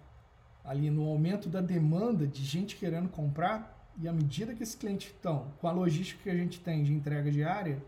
ali 0.63 0.91
no 0.91 1.09
aumento 1.09 1.49
da 1.49 1.63
demanda 1.63 2.27
de 2.27 2.45
gente 2.45 2.77
querendo 2.77 3.09
comprar 3.09 3.91
e 3.97 4.07
à 4.07 4.13
medida 4.13 4.55
que 4.55 4.63
esses 4.63 4.75
clientes 4.75 5.11
estão 5.11 5.51
com 5.59 5.67
a 5.67 5.73
logística 5.73 6.25
que 6.25 6.29
a 6.29 6.37
gente 6.37 6.61
tem 6.61 6.85
de 6.85 6.93
entrega 6.93 7.31
diária, 7.31 7.83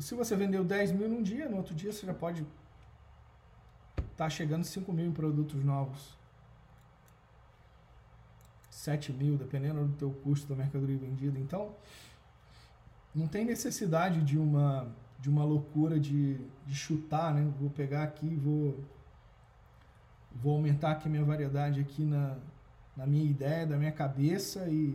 se 0.00 0.16
você 0.16 0.34
vendeu 0.34 0.64
10 0.64 0.90
mil 0.90 1.08
num 1.08 1.22
dia, 1.22 1.48
no 1.48 1.58
outro 1.58 1.76
dia 1.76 1.92
você 1.92 2.04
já 2.04 2.12
pode 2.12 2.42
estar 3.98 4.06
tá 4.16 4.28
chegando 4.28 4.64
5 4.64 4.92
mil 4.92 5.06
em 5.06 5.12
produtos 5.12 5.62
novos. 5.62 6.15
7 8.76 9.10
mil, 9.10 9.38
dependendo 9.38 9.82
do 9.86 9.92
teu 9.94 10.10
custo 10.10 10.46
da 10.46 10.54
mercadoria 10.54 10.98
vendida. 10.98 11.38
Então, 11.38 11.74
não 13.14 13.26
tem 13.26 13.44
necessidade 13.44 14.22
de 14.22 14.38
uma 14.38 14.86
de 15.18 15.30
uma 15.30 15.42
loucura 15.42 15.98
de, 15.98 16.38
de 16.66 16.74
chutar, 16.74 17.32
né? 17.32 17.50
Vou 17.58 17.70
pegar 17.70 18.02
aqui 18.02 18.36
vou 18.36 18.78
vou 20.30 20.56
aumentar 20.56 20.90
aqui 20.90 21.08
minha 21.08 21.24
variedade 21.24 21.80
aqui 21.80 22.04
na, 22.04 22.36
na 22.94 23.06
minha 23.06 23.24
ideia, 23.24 23.66
da 23.66 23.78
minha 23.78 23.90
cabeça 23.92 24.68
e, 24.68 24.94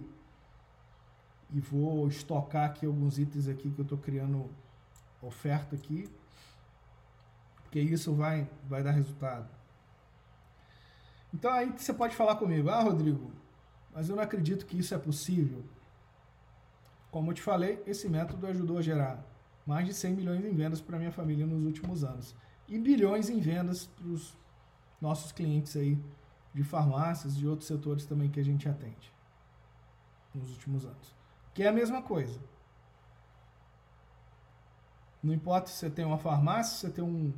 e 1.51 1.59
vou 1.59 2.07
estocar 2.07 2.65
aqui 2.69 2.85
alguns 2.85 3.17
itens 3.17 3.47
aqui 3.47 3.71
que 3.71 3.79
eu 3.79 3.83
estou 3.83 3.97
criando 3.97 4.47
oferta 5.19 5.75
aqui, 5.75 6.07
porque 7.63 7.79
isso 7.79 8.13
vai, 8.13 8.47
vai 8.69 8.83
dar 8.83 8.91
resultado. 8.91 9.49
Então 11.33 11.51
aí 11.51 11.73
você 11.75 11.91
pode 11.91 12.15
falar 12.15 12.35
comigo, 12.35 12.69
ah 12.69 12.81
Rodrigo, 12.81 13.40
mas 13.93 14.09
eu 14.09 14.15
não 14.15 14.23
acredito 14.23 14.65
que 14.65 14.77
isso 14.77 14.93
é 14.93 14.97
possível. 14.97 15.63
Como 17.09 17.31
eu 17.31 17.35
te 17.35 17.41
falei, 17.41 17.81
esse 17.85 18.07
método 18.07 18.47
ajudou 18.47 18.77
a 18.77 18.81
gerar 18.81 19.23
mais 19.65 19.85
de 19.85 19.93
100 19.93 20.15
milhões 20.15 20.45
em 20.45 20.53
vendas 20.53 20.81
para 20.81 20.97
minha 20.97 21.11
família 21.11 21.45
nos 21.45 21.63
últimos 21.63 22.03
anos 22.03 22.35
e 22.67 22.79
bilhões 22.79 23.29
em 23.29 23.39
vendas 23.39 23.85
para 23.85 24.07
os 24.07 24.35
nossos 24.99 25.31
clientes 25.31 25.75
aí 25.75 25.99
de 26.53 26.63
farmácias 26.63 27.35
e 27.35 27.45
outros 27.45 27.67
setores 27.67 28.05
também 28.05 28.29
que 28.29 28.39
a 28.39 28.43
gente 28.43 28.67
atende 28.67 29.13
nos 30.33 30.51
últimos 30.51 30.85
anos. 30.85 31.15
Que 31.53 31.63
é 31.63 31.67
a 31.67 31.73
mesma 31.73 32.01
coisa. 32.01 32.39
Não 35.21 35.33
importa 35.33 35.67
se 35.67 35.75
você 35.75 35.89
tem 35.89 36.05
uma 36.05 36.17
farmácia, 36.17 36.75
se 36.75 36.81
você 36.81 36.89
tem 36.91 37.03
um, 37.03 37.33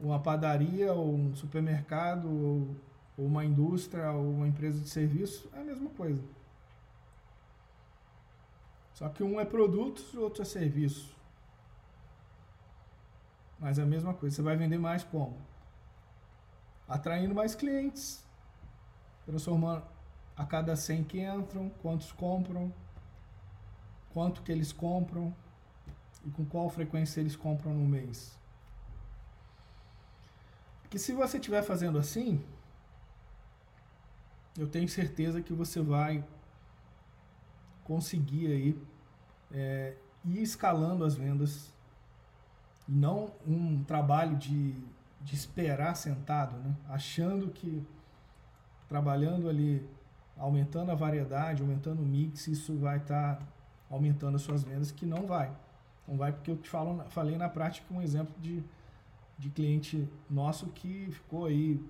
uma 0.00 0.20
padaria, 0.20 0.92
ou 0.92 1.14
um 1.14 1.34
supermercado, 1.34 2.28
ou, 2.28 2.76
ou 3.20 3.26
uma 3.26 3.44
indústria, 3.44 4.10
ou 4.12 4.32
uma 4.32 4.48
empresa 4.48 4.80
de 4.80 4.88
serviço, 4.88 5.50
é 5.52 5.60
a 5.60 5.64
mesma 5.64 5.90
coisa. 5.90 6.22
Só 8.94 9.10
que 9.10 9.22
um 9.22 9.38
é 9.38 9.44
produtos 9.44 10.10
e 10.14 10.16
o 10.16 10.22
outro 10.22 10.40
é 10.40 10.44
serviço. 10.46 11.14
Mas 13.58 13.78
é 13.78 13.82
a 13.82 13.86
mesma 13.86 14.14
coisa. 14.14 14.36
Você 14.36 14.40
vai 14.40 14.56
vender 14.56 14.78
mais 14.78 15.04
como? 15.04 15.36
Atraindo 16.88 17.34
mais 17.34 17.54
clientes. 17.54 18.24
Transformando 19.26 19.84
a 20.34 20.46
cada 20.46 20.74
100 20.74 21.04
que 21.04 21.20
entram, 21.20 21.68
quantos 21.82 22.10
compram, 22.12 22.72
quanto 24.14 24.42
que 24.42 24.50
eles 24.50 24.72
compram, 24.72 25.34
e 26.24 26.30
com 26.30 26.44
qual 26.46 26.70
frequência 26.70 27.20
eles 27.20 27.36
compram 27.36 27.74
no 27.74 27.86
mês. 27.86 28.38
Porque 30.80 30.98
se 30.98 31.12
você 31.12 31.36
estiver 31.36 31.62
fazendo 31.62 31.98
assim, 31.98 32.42
eu 34.60 34.68
tenho 34.68 34.86
certeza 34.86 35.40
que 35.40 35.54
você 35.54 35.80
vai 35.80 36.22
conseguir 37.82 38.48
aí 38.48 38.78
é, 39.50 39.96
ir 40.22 40.42
escalando 40.42 41.02
as 41.02 41.14
vendas 41.14 41.72
e 42.86 42.92
não 42.92 43.32
um 43.46 43.82
trabalho 43.84 44.36
de, 44.36 44.74
de 45.22 45.34
esperar 45.34 45.96
sentado, 45.96 46.58
né? 46.58 46.76
achando 46.90 47.48
que 47.48 47.82
trabalhando 48.86 49.48
ali, 49.48 49.88
aumentando 50.36 50.90
a 50.90 50.94
variedade, 50.94 51.62
aumentando 51.62 52.02
o 52.02 52.06
mix, 52.06 52.46
isso 52.46 52.76
vai 52.76 52.98
estar 52.98 53.36
tá 53.36 53.46
aumentando 53.88 54.36
as 54.36 54.42
suas 54.42 54.62
vendas, 54.62 54.90
que 54.90 55.06
não 55.06 55.26
vai. 55.26 55.50
Não 56.06 56.18
vai 56.18 56.32
porque 56.32 56.50
eu 56.50 56.58
te 56.58 56.68
falo, 56.68 57.02
falei 57.08 57.38
na 57.38 57.48
prática 57.48 57.86
um 57.94 58.02
exemplo 58.02 58.34
de, 58.38 58.62
de 59.38 59.48
cliente 59.48 60.06
nosso 60.28 60.66
que 60.66 61.08
ficou 61.10 61.46
aí 61.46 61.80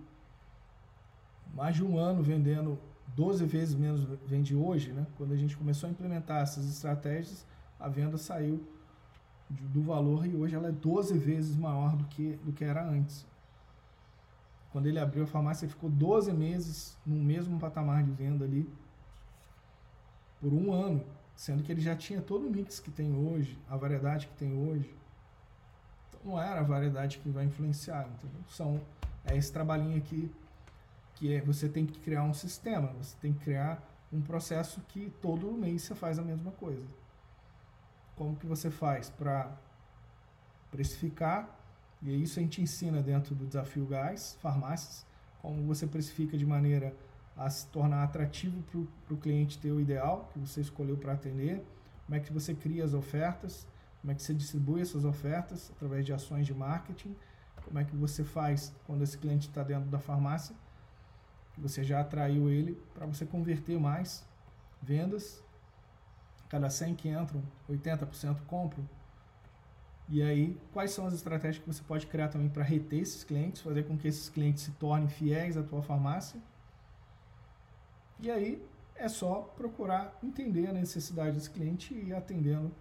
mais 1.55 1.77
de 1.77 1.85
um 1.85 1.99
ano 1.99 2.23
vendendo 2.23 2.79
12 3.15 3.45
vezes 3.45 3.75
menos 3.75 4.05
vende 4.27 4.55
hoje, 4.55 4.93
né? 4.93 5.07
Quando 5.17 5.33
a 5.33 5.37
gente 5.37 5.57
começou 5.57 5.89
a 5.89 5.91
implementar 5.91 6.43
essas 6.43 6.69
estratégias, 6.69 7.47
a 7.79 7.89
venda 7.89 8.17
saiu 8.17 8.67
do 9.49 9.83
valor 9.83 10.27
e 10.27 10.37
hoje 10.37 10.55
ela 10.55 10.69
é 10.69 10.73
12 10.73 11.19
vezes 11.19 11.57
maior 11.57 11.97
do 11.97 12.05
que, 12.05 12.37
do 12.45 12.53
que 12.53 12.65
era 12.65 12.87
antes. 12.87 13.27
Quando 14.71 14.87
ele 14.87 15.01
abriu 15.01 15.25
a 15.25 15.27
farmácia, 15.27 15.65
ele 15.65 15.73
ficou 15.73 15.91
12 15.91 16.33
meses 16.33 16.97
no 17.05 17.17
mesmo 17.17 17.59
patamar 17.59 18.05
de 18.05 18.13
venda 18.13 18.45
ali 18.45 18.71
por 20.41 20.53
um 20.53 20.73
ano 20.73 21.05
sendo 21.41 21.63
que 21.63 21.73
ele 21.73 21.81
já 21.81 21.97
tinha 21.97 22.21
todo 22.21 22.47
o 22.47 22.51
mix 22.51 22.79
que 22.79 22.91
tem 22.91 23.17
hoje, 23.17 23.59
a 23.67 23.75
variedade 23.75 24.27
que 24.27 24.35
tem 24.35 24.53
hoje. 24.53 24.95
Então 26.11 26.21
não 26.23 26.39
era 26.39 26.61
a 26.61 26.63
variedade 26.63 27.17
que 27.17 27.31
vai 27.31 27.47
influenciar, 27.47 28.07
entendeu? 28.09 28.43
São, 28.47 28.79
é 29.25 29.35
esse 29.39 29.51
trabalhinho 29.51 29.97
aqui 29.97 30.31
que 31.21 31.35
é, 31.35 31.41
você 31.43 31.69
tem 31.69 31.85
que 31.85 32.01
criar 32.01 32.23
um 32.23 32.33
sistema, 32.33 32.89
você 32.95 33.15
tem 33.21 33.35
que 33.35 33.41
criar 33.41 33.87
um 34.11 34.23
processo 34.23 34.81
que 34.89 35.13
todo 35.21 35.53
mês 35.53 35.83
você 35.83 35.95
faz 35.95 36.19
a 36.19 36.23
mesma 36.23 36.51
coisa. 36.53 36.83
Como 38.17 38.35
que 38.37 38.47
você 38.47 38.71
faz 38.71 39.11
para 39.11 39.55
precificar, 40.71 41.61
e 42.03 42.23
isso 42.23 42.39
a 42.39 42.43
gente 42.43 42.63
ensina 42.63 43.03
dentro 43.03 43.35
do 43.35 43.47
Desafio 43.47 43.87
Gás, 43.87 44.39
farmácias, 44.41 45.07
como 45.43 45.63
você 45.65 45.87
precifica 45.87 46.39
de 46.39 46.47
maneira 46.47 46.97
a 47.37 47.51
se 47.51 47.67
tornar 47.67 48.03
atrativo 48.03 48.63
para 49.05 49.15
o 49.15 49.17
cliente 49.19 49.59
ter 49.59 49.73
o 49.73 49.81
ideal 49.81 50.31
que 50.33 50.39
você 50.39 50.63
escolheu 50.63 50.97
para 50.97 51.13
atender, 51.13 51.63
como 52.07 52.17
é 52.17 52.21
que 52.21 52.33
você 52.33 52.55
cria 52.55 52.83
as 52.83 52.95
ofertas, 52.95 53.69
como 54.01 54.11
é 54.11 54.15
que 54.15 54.23
você 54.23 54.33
distribui 54.33 54.81
essas 54.81 55.05
ofertas 55.05 55.71
através 55.77 56.07
de 56.07 56.15
ações 56.15 56.47
de 56.47 56.55
marketing, 56.55 57.15
como 57.63 57.79
é 57.79 57.85
que 57.85 57.95
você 57.95 58.25
faz 58.25 58.75
quando 58.87 59.03
esse 59.03 59.19
cliente 59.19 59.49
está 59.49 59.63
dentro 59.63 59.91
da 59.91 59.99
farmácia, 59.99 60.57
que 61.53 61.61
você 61.61 61.83
já 61.85 62.01
atraiu 62.01 62.49
ele 62.49 62.81
para 62.95 63.07
você 63.07 63.27
converter 63.27 63.79
mais 63.79 64.27
vendas, 64.83 65.43
cada 66.49 66.71
100 66.71 66.95
que 66.95 67.09
entram, 67.09 67.43
80% 67.69 68.41
compram, 68.47 68.89
e 70.13 70.21
aí, 70.25 70.61
quais 70.73 70.91
são 70.91 71.07
as 71.07 71.15
estratégias 71.15 71.63
que 71.63 71.73
você 71.73 71.81
pode 71.85 72.05
criar 72.09 72.27
também 72.27 72.49
para 72.49 72.65
reter 72.65 72.99
esses 72.99 73.23
clientes, 73.23 73.63
fazer 73.63 73.85
com 73.85 73.97
que 73.97 74.09
esses 74.09 74.29
clientes 74.29 74.65
se 74.65 74.73
tornem 74.73 75.09
fiéis 75.09 75.57
à 75.57 75.63
tua 75.63 75.81
farmácia? 75.83 76.41
E 78.19 78.29
aí 78.29 78.61
é 78.97 79.09
só 79.09 79.43
procurar 79.57 80.19
entender 80.21 80.67
a 80.67 80.73
necessidade 80.73 81.37
desse 81.37 81.49
cliente 81.49 81.95
e 81.95 82.09
ir 82.09 82.13
atendendo. 82.13 82.73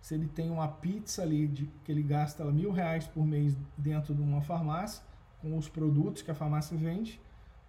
Se 0.00 0.14
ele 0.14 0.26
tem 0.26 0.50
uma 0.50 0.66
pizza 0.66 1.22
ali 1.22 1.46
de, 1.46 1.66
que 1.84 1.92
ele 1.92 2.02
gasta 2.02 2.44
mil 2.46 2.72
reais 2.72 3.06
por 3.06 3.24
mês 3.24 3.56
dentro 3.78 4.12
de 4.12 4.20
uma 4.20 4.42
farmácia, 4.42 5.00
com 5.40 5.56
os 5.56 5.68
produtos 5.68 6.22
que 6.22 6.30
a 6.32 6.34
farmácia 6.34 6.76
vende, 6.76 7.20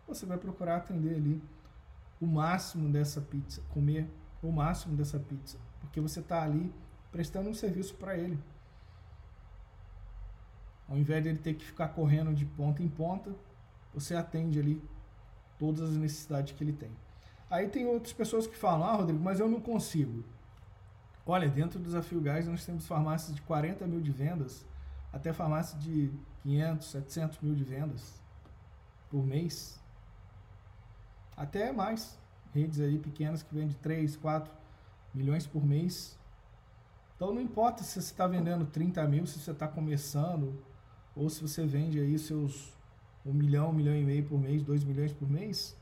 você 0.08 0.26
vai 0.26 0.38
procurar 0.38 0.78
atender 0.78 1.16
ali 1.16 1.42
o 2.20 2.26
máximo 2.26 2.90
dessa 2.90 3.22
pizza, 3.22 3.62
comer 3.70 4.10
o 4.42 4.52
máximo 4.52 4.96
dessa 4.96 5.20
pizza, 5.20 5.58
porque 5.80 6.00
você 6.00 6.20
está 6.20 6.44
ali 6.44 6.74
prestando 7.12 7.50
um 7.50 7.54
serviço 7.54 7.96
para 7.96 8.18
ele. 8.18 8.40
Ao 10.88 10.98
invés 10.98 11.24
de 11.24 11.30
ele 11.30 11.40
ter 11.40 11.56
que 11.56 11.66
ficar 11.66 11.90
correndo 11.90 12.34
de 12.34 12.46
ponta 12.46 12.84
em 12.84 12.88
ponta, 12.88 13.36
você 13.94 14.16
atende 14.16 14.60
ali 14.60 14.82
todas 15.58 15.90
as 15.90 15.96
necessidades 15.96 16.54
que 16.54 16.64
ele 16.64 16.74
tem. 16.74 16.92
Aí 17.50 17.68
tem 17.68 17.86
outras 17.86 18.14
pessoas 18.14 18.46
que 18.46 18.56
falam: 18.56 18.88
Ah, 18.88 18.96
Rodrigo, 18.96 19.24
mas 19.24 19.40
eu 19.40 19.50
não 19.50 19.60
consigo. 19.60 20.24
Olha, 21.26 21.50
dentro 21.50 21.80
do 21.80 21.86
Desafio 21.86 22.22
Gás 22.22 22.48
nós 22.48 22.64
temos 22.66 22.86
farmácias 22.86 23.36
de 23.36 23.42
40 23.42 23.88
mil 23.88 24.00
de 24.00 24.12
vendas, 24.12 24.66
até 25.12 25.34
farmácias 25.34 25.82
de 25.82 26.12
500, 26.44 26.88
700 26.88 27.40
mil 27.40 27.56
de 27.56 27.64
vendas 27.64 28.22
por 29.10 29.26
mês. 29.26 29.82
Até 31.36 31.72
mais. 31.72 32.18
Redes 32.54 32.80
aí 32.80 32.98
pequenas 32.98 33.44
que 33.44 33.54
vendem 33.54 33.76
3, 33.82 34.16
4 34.16 34.54
milhões 35.14 35.46
por 35.46 35.66
mês. 35.66 36.18
Então 37.16 37.34
não 37.34 37.42
importa 37.42 37.84
se 37.84 37.94
você 37.94 38.00
está 38.00 38.28
vendendo 38.28 38.66
30 38.66 39.06
mil, 39.08 39.26
se 39.26 39.40
você 39.40 39.52
está 39.52 39.68
começando, 39.68 40.62
ou 41.16 41.30
se 41.30 41.42
você 41.42 41.66
vende 41.66 42.00
aí 42.00 42.18
seus 42.20 42.74
1 43.26 43.34
milhão, 43.34 43.70
1 43.70 43.74
milhão 43.74 43.96
e 43.96 44.04
meio 44.04 44.24
por 44.26 44.40
mês, 44.40 44.62
2 44.64 44.84
milhões 44.84 45.14
por 45.14 45.30
mês, 45.30 45.78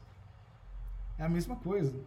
é 1.18 1.24
a 1.24 1.30
mesma 1.30 1.56
coisa. 1.56 2.00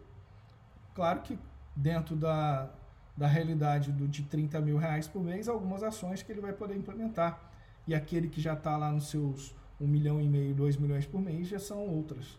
Claro 0.95 1.21
que 1.21 1.37
dentro 1.75 2.15
da, 2.15 2.69
da 3.15 3.27
realidade 3.27 3.91
do, 3.91 4.07
de 4.07 4.23
30 4.23 4.59
mil 4.61 4.77
reais 4.77 5.07
por 5.07 5.21
mês, 5.21 5.47
algumas 5.47 5.83
ações 5.83 6.23
que 6.23 6.31
ele 6.31 6.41
vai 6.41 6.53
poder 6.53 6.75
implementar. 6.75 7.39
E 7.85 7.93
aquele 7.93 8.27
que 8.29 8.41
já 8.41 8.53
está 8.53 8.75
lá 8.77 8.91
nos 8.91 9.09
seus 9.09 9.53
1 9.79 9.87
milhão 9.87 10.21
e 10.21 10.27
meio, 10.27 10.55
2 10.55 10.77
milhões 10.77 11.05
por 11.05 11.21
mês, 11.21 11.47
já 11.47 11.59
são 11.59 11.79
outras. 11.79 12.37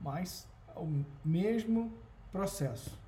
Mas 0.00 0.48
o 0.74 1.04
mesmo 1.24 1.92
processo. 2.30 2.98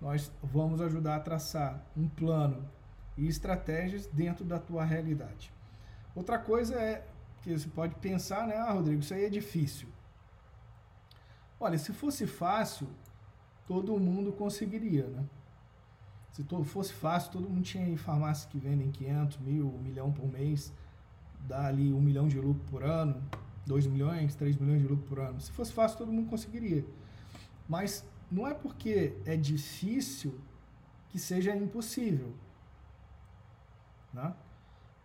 Nós 0.00 0.30
vamos 0.42 0.80
ajudar 0.80 1.16
a 1.16 1.20
traçar 1.20 1.82
um 1.96 2.08
plano 2.08 2.68
e 3.16 3.26
estratégias 3.28 4.06
dentro 4.06 4.44
da 4.44 4.58
tua 4.58 4.84
realidade. 4.84 5.52
Outra 6.14 6.38
coisa 6.38 6.74
é 6.74 7.06
que 7.42 7.56
você 7.56 7.68
pode 7.68 7.94
pensar, 7.96 8.46
né, 8.46 8.56
ah, 8.56 8.72
Rodrigo, 8.72 9.00
isso 9.00 9.14
aí 9.14 9.24
é 9.24 9.30
difícil. 9.30 9.88
Olha, 11.58 11.78
se 11.78 11.92
fosse 11.92 12.26
fácil, 12.26 12.88
todo 13.66 13.98
mundo 13.98 14.32
conseguiria, 14.32 15.06
né? 15.06 15.24
Se 16.32 16.44
fosse 16.64 16.92
fácil, 16.92 17.30
todo 17.30 17.48
mundo 17.48 17.62
tinha 17.62 17.96
farmácias 17.96 18.50
que 18.50 18.58
vendem 18.58 18.90
500, 18.90 19.38
mil, 19.38 19.68
1 19.68 19.78
milhão 19.78 20.12
por 20.12 20.26
mês, 20.26 20.72
dá 21.40 21.66
ali 21.66 21.92
1 21.92 22.00
milhão 22.00 22.26
de 22.26 22.40
lucro 22.40 22.64
por 22.70 22.82
ano, 22.82 23.22
2 23.66 23.86
milhões, 23.86 24.34
3 24.34 24.56
milhões 24.56 24.82
de 24.82 24.88
lucro 24.88 25.06
por 25.06 25.18
ano. 25.18 25.40
Se 25.40 25.50
fosse 25.52 25.72
fácil, 25.72 25.98
todo 25.98 26.12
mundo 26.12 26.28
conseguiria. 26.28 26.84
Mas 27.68 28.06
não 28.30 28.46
é 28.46 28.54
porque 28.54 29.16
é 29.24 29.36
difícil 29.36 30.38
que 31.08 31.18
seja 31.18 31.54
impossível. 31.54 32.34
Né? 34.12 34.34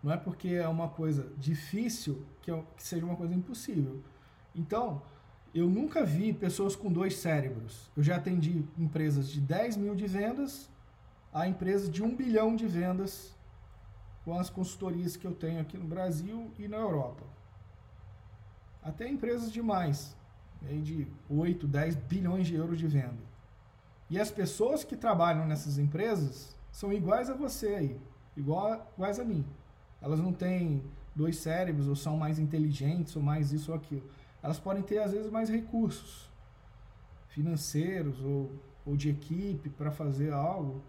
Não 0.02 0.12
é 0.12 0.18
porque 0.18 0.50
é 0.50 0.68
uma 0.68 0.90
coisa 0.90 1.32
difícil 1.38 2.26
que, 2.42 2.52
é, 2.52 2.64
que 2.76 2.84
seja 2.84 3.06
uma 3.06 3.16
coisa 3.16 3.34
impossível. 3.34 4.02
Então, 4.56 5.02
eu 5.54 5.68
nunca 5.70 6.06
vi 6.06 6.34
pessoas 6.34 6.76
com 6.76 6.92
dois 6.92 7.18
cérebros. 7.18 7.90
Eu 7.96 8.04
já 8.04 8.18
atendi 8.18 8.64
empresas 8.78 9.30
de 9.30 9.42
10 9.42 9.78
mil 9.78 9.96
de 9.96 10.08
vendas 10.08 10.70
a 11.34 11.48
empresas 11.48 11.90
de 11.90 12.04
1 12.04 12.16
bilhão 12.16 12.56
de 12.56 12.68
vendas 12.68 13.36
com 14.26 14.38
as 14.38 14.50
consultorias 14.50 15.16
que 15.16 15.26
eu 15.26 15.34
tenho 15.34 15.62
aqui 15.62 15.78
no 15.78 15.86
Brasil 15.86 16.52
e 16.58 16.68
na 16.68 16.78
Europa. 16.78 17.24
Até 18.82 19.08
empresas 19.08 19.52
de 19.52 19.62
mais, 19.62 20.16
de 20.62 21.08
8, 21.30 21.68
10 21.68 21.96
bilhões 21.96 22.48
de 22.48 22.56
euros 22.56 22.78
de 22.78 22.88
venda. 22.88 23.30
E 24.10 24.20
as 24.20 24.32
pessoas 24.32 24.84
que 24.84 24.96
trabalham 24.96 25.46
nessas 25.46 25.78
empresas 25.78 26.56
são 26.72 26.92
iguais 26.92 27.30
a 27.30 27.34
você 27.34 27.76
aí, 27.76 28.02
igual, 28.36 28.92
iguais 28.96 29.20
a 29.20 29.24
mim. 29.24 29.46
Elas 30.02 30.20
não 30.20 30.34
têm 30.34 30.84
dois 31.16 31.38
cérebros, 31.38 31.88
ou 31.88 31.96
são 31.96 32.18
mais 32.18 32.40
inteligentes, 32.40 33.16
ou 33.16 33.22
mais 33.22 33.52
isso 33.52 33.72
ou 33.72 33.78
aquilo. 33.78 34.10
Elas 34.42 34.60
podem 34.60 34.82
ter, 34.82 35.00
às 35.00 35.12
vezes, 35.12 35.30
mais 35.30 35.50
recursos 35.50 36.30
financeiros 37.30 38.20
ou, 38.22 38.52
ou 38.86 38.96
de 38.96 39.10
equipe 39.10 39.70
para 39.70 39.92
fazer 39.92 40.34
algo, 40.34 40.82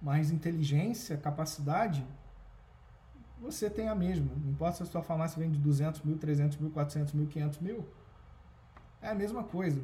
mais 0.00 0.30
inteligência, 0.30 1.16
capacidade, 1.16 2.04
você 3.40 3.70
tem 3.70 3.88
a 3.88 3.94
mesma. 3.94 4.30
Não 4.36 4.50
importa 4.50 4.76
se 4.76 4.82
a 4.82 4.86
sua 4.86 5.02
farmácia 5.02 5.38
vende 5.40 5.58
200 5.58 6.02
mil, 6.02 6.18
300 6.18 6.58
mil, 6.58 6.70
400 6.70 7.14
mil, 7.14 7.26
500 7.26 7.58
mil, 7.60 7.84
é 9.00 9.08
a 9.08 9.14
mesma 9.14 9.42
coisa. 9.42 9.80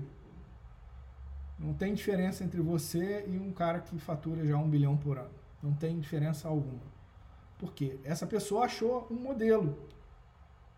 Não 1.59 1.73
tem 1.73 1.95
diferença 1.95 2.45
entre 2.45 2.61
você 2.61 3.25
e 3.27 3.39
um 3.39 3.51
cara 3.51 3.81
que 3.81 3.99
fatura 3.99 4.45
já 4.45 4.59
um 4.59 4.69
bilhão 4.69 4.97
por 4.97 5.17
ano. 5.19 5.31
Não 5.63 5.73
tem 5.73 5.99
diferença 5.99 6.49
alguma. 6.49 6.83
Porque 7.59 7.99
essa 8.05 8.27
pessoa 8.27 8.67
achou 8.67 9.07
um 9.11 9.15
modelo. 9.15 9.77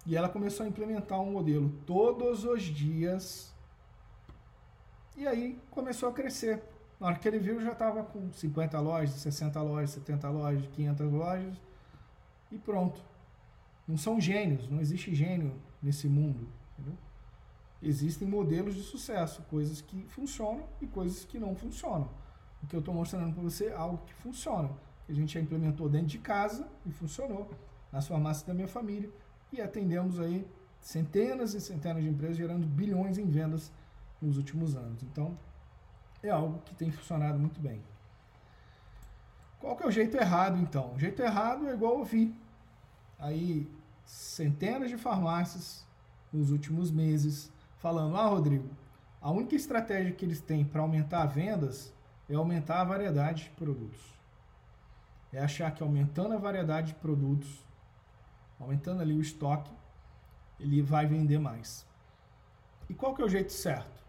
E 0.06 0.16
ela 0.16 0.28
começou 0.28 0.64
a 0.64 0.68
implementar 0.68 1.20
um 1.20 1.32
modelo 1.32 1.68
todos 1.84 2.44
os 2.44 2.62
dias. 2.62 3.52
E 5.16 5.26
aí 5.26 5.60
começou 5.72 6.08
a 6.08 6.12
crescer. 6.12 6.62
Na 7.00 7.08
hora 7.08 7.18
que 7.18 7.26
ele 7.26 7.40
viu, 7.40 7.60
já 7.60 7.72
estava 7.72 8.04
com 8.04 8.32
50 8.32 8.78
lojas, 8.80 9.16
60 9.16 9.60
lojas, 9.60 9.90
70 9.90 10.30
lojas, 10.30 10.66
500 10.68 11.12
lojas. 11.12 11.67
E 12.50 12.58
pronto. 12.58 13.02
Não 13.86 13.96
são 13.96 14.20
gênios, 14.20 14.68
não 14.68 14.80
existe 14.80 15.14
gênio 15.14 15.54
nesse 15.82 16.08
mundo. 16.08 16.48
Entendeu? 16.72 16.96
Existem 17.82 18.26
modelos 18.26 18.74
de 18.74 18.82
sucesso, 18.82 19.42
coisas 19.42 19.80
que 19.80 20.02
funcionam 20.08 20.64
e 20.80 20.86
coisas 20.86 21.24
que 21.24 21.38
não 21.38 21.54
funcionam. 21.54 22.10
O 22.62 22.66
que 22.66 22.74
eu 22.74 22.80
estou 22.80 22.92
mostrando 22.92 23.32
para 23.32 23.42
você 23.42 23.66
é 23.66 23.74
algo 23.74 23.98
que 24.04 24.14
funciona 24.14 24.70
que 25.08 25.12
a 25.12 25.14
gente 25.14 25.32
já 25.32 25.40
implementou 25.40 25.88
dentro 25.88 26.08
de 26.08 26.18
casa 26.18 26.68
e 26.84 26.92
funcionou 26.92 27.50
nas 27.90 28.06
farmácias 28.06 28.46
da 28.46 28.52
minha 28.52 28.68
família 28.68 29.10
e 29.50 29.58
atendemos 29.58 30.20
aí 30.20 30.46
centenas 30.80 31.54
e 31.54 31.62
centenas 31.62 32.02
de 32.02 32.10
empresas 32.10 32.36
gerando 32.36 32.66
bilhões 32.66 33.16
em 33.16 33.24
vendas 33.24 33.72
nos 34.20 34.36
últimos 34.36 34.76
anos. 34.76 35.02
Então, 35.02 35.38
é 36.22 36.28
algo 36.28 36.58
que 36.60 36.74
tem 36.74 36.90
funcionado 36.90 37.38
muito 37.38 37.58
bem. 37.58 37.82
Qual 39.60 39.76
que 39.76 39.82
é 39.82 39.86
o 39.86 39.90
jeito 39.90 40.16
errado, 40.16 40.56
então? 40.58 40.94
O 40.94 40.98
jeito 40.98 41.20
errado 41.22 41.68
é 41.68 41.74
igual 41.74 41.98
eu 41.98 42.04
vi. 42.04 42.34
Aí, 43.18 43.68
centenas 44.04 44.90
de 44.90 44.96
farmácias 44.96 45.86
nos 46.32 46.50
últimos 46.50 46.90
meses 46.90 47.52
falando: 47.78 48.16
Ah, 48.16 48.26
Rodrigo, 48.26 48.68
a 49.20 49.30
única 49.30 49.54
estratégia 49.54 50.12
que 50.12 50.24
eles 50.24 50.40
têm 50.40 50.64
para 50.64 50.82
aumentar 50.82 51.26
vendas 51.26 51.92
é 52.28 52.34
aumentar 52.34 52.80
a 52.80 52.84
variedade 52.84 53.44
de 53.44 53.50
produtos 53.50 54.18
é 55.32 55.40
achar 55.40 55.70
que 55.72 55.82
aumentando 55.82 56.34
a 56.34 56.38
variedade 56.38 56.88
de 56.88 56.94
produtos, 56.94 57.64
aumentando 58.58 59.02
ali 59.02 59.14
o 59.14 59.20
estoque, 59.20 59.70
ele 60.58 60.80
vai 60.82 61.06
vender 61.06 61.38
mais. 61.38 61.86
E 62.88 62.94
qual 62.94 63.14
que 63.14 63.22
é 63.22 63.24
o 63.24 63.28
jeito 63.28 63.52
certo? 63.52 64.02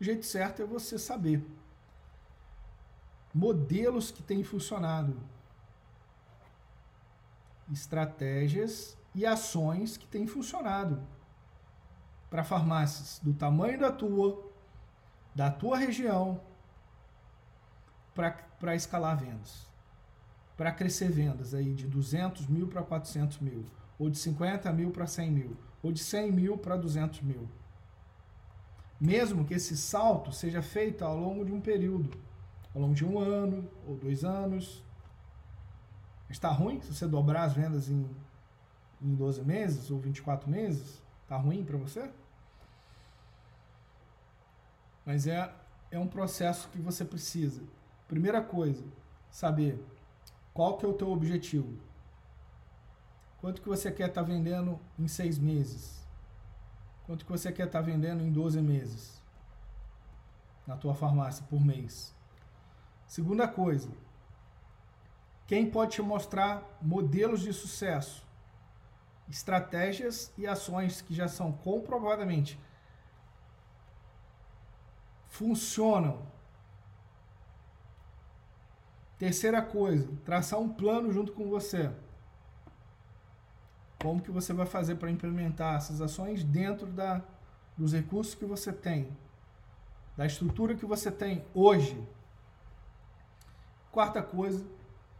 O 0.00 0.04
jeito 0.04 0.24
certo 0.24 0.62
é 0.62 0.64
você 0.64 0.98
saber 0.98 1.44
modelos 3.32 4.10
que 4.10 4.22
têm 4.22 4.42
funcionado, 4.42 5.16
estratégias 7.72 8.96
e 9.14 9.24
ações 9.24 9.96
que 9.96 10.06
têm 10.06 10.26
funcionado 10.26 11.00
para 12.28 12.44
farmácias 12.44 13.20
do 13.22 13.32
tamanho 13.32 13.78
da 13.78 13.90
tua, 13.90 14.50
da 15.34 15.50
tua 15.50 15.76
região, 15.76 16.40
para 18.14 18.74
escalar 18.74 19.16
vendas. 19.16 19.68
Para 20.56 20.72
crescer 20.72 21.10
vendas 21.10 21.54
aí 21.54 21.74
de 21.74 21.86
200 21.86 22.46
mil 22.46 22.68
para 22.68 22.82
400 22.82 23.38
mil, 23.38 23.64
ou 23.98 24.10
de 24.10 24.18
50 24.18 24.70
mil 24.72 24.90
para 24.90 25.06
100 25.06 25.30
mil, 25.30 25.56
ou 25.82 25.90
de 25.90 26.00
100 26.00 26.32
mil 26.32 26.58
para 26.58 26.76
200 26.76 27.22
mil. 27.22 27.48
Mesmo 29.00 29.44
que 29.44 29.54
esse 29.54 29.76
salto 29.76 30.30
seja 30.30 30.60
feito 30.60 31.02
ao 31.04 31.16
longo 31.16 31.44
de 31.44 31.52
um 31.52 31.60
período, 31.60 32.10
ao 32.74 32.80
longo 32.80 32.94
de 32.94 33.04
um 33.04 33.18
ano 33.18 33.68
ou 33.86 33.96
dois 33.96 34.24
anos. 34.24 34.82
Está 36.28 36.50
ruim 36.50 36.80
se 36.80 36.94
você 36.94 37.06
dobrar 37.06 37.44
as 37.44 37.54
vendas 37.54 37.88
em, 37.88 38.08
em 39.02 39.14
12 39.14 39.42
meses 39.44 39.90
ou 39.90 39.98
24 39.98 40.48
meses? 40.48 41.02
Está 41.22 41.36
ruim 41.36 41.64
para 41.64 41.76
você? 41.76 42.10
Mas 45.04 45.26
é, 45.26 45.52
é 45.90 45.98
um 45.98 46.06
processo 46.06 46.68
que 46.68 46.78
você 46.78 47.04
precisa. 47.04 47.62
Primeira 48.06 48.42
coisa, 48.42 48.84
saber 49.30 49.84
qual 50.52 50.76
que 50.76 50.84
é 50.84 50.88
o 50.88 50.92
teu 50.92 51.10
objetivo? 51.10 51.78
Quanto 53.40 53.62
que 53.62 53.68
você 53.68 53.90
quer 53.90 54.08
estar 54.08 54.22
tá 54.22 54.26
vendendo 54.26 54.78
em 54.98 55.08
seis 55.08 55.38
meses? 55.38 56.06
Quanto 57.06 57.24
que 57.24 57.30
você 57.32 57.50
quer 57.50 57.66
estar 57.66 57.80
tá 57.80 57.84
vendendo 57.84 58.22
em 58.22 58.30
12 58.30 58.60
meses? 58.60 59.20
Na 60.66 60.76
tua 60.76 60.94
farmácia 60.94 61.44
por 61.48 61.64
mês. 61.64 62.14
Segunda 63.10 63.48
coisa, 63.48 63.90
quem 65.44 65.68
pode 65.68 65.96
te 65.96 66.00
mostrar 66.00 66.62
modelos 66.80 67.40
de 67.40 67.52
sucesso, 67.52 68.24
estratégias 69.28 70.32
e 70.38 70.46
ações 70.46 71.00
que 71.00 71.12
já 71.12 71.26
são 71.26 71.50
comprovadamente 71.50 72.56
funcionam 75.28 76.24
Terceira 79.18 79.60
coisa, 79.60 80.08
traçar 80.24 80.60
um 80.60 80.68
plano 80.68 81.12
junto 81.12 81.32
com 81.32 81.48
você. 81.50 81.90
Como 84.00 84.22
que 84.22 84.30
você 84.30 84.52
vai 84.52 84.66
fazer 84.66 84.94
para 84.94 85.10
implementar 85.10 85.74
essas 85.74 86.00
ações 86.00 86.44
dentro 86.44 86.86
da, 86.86 87.22
dos 87.76 87.92
recursos 87.92 88.36
que 88.36 88.44
você 88.46 88.72
tem, 88.72 89.14
da 90.16 90.24
estrutura 90.24 90.76
que 90.76 90.86
você 90.86 91.10
tem 91.10 91.44
hoje. 91.52 92.02
Quarta 93.92 94.22
coisa 94.22 94.64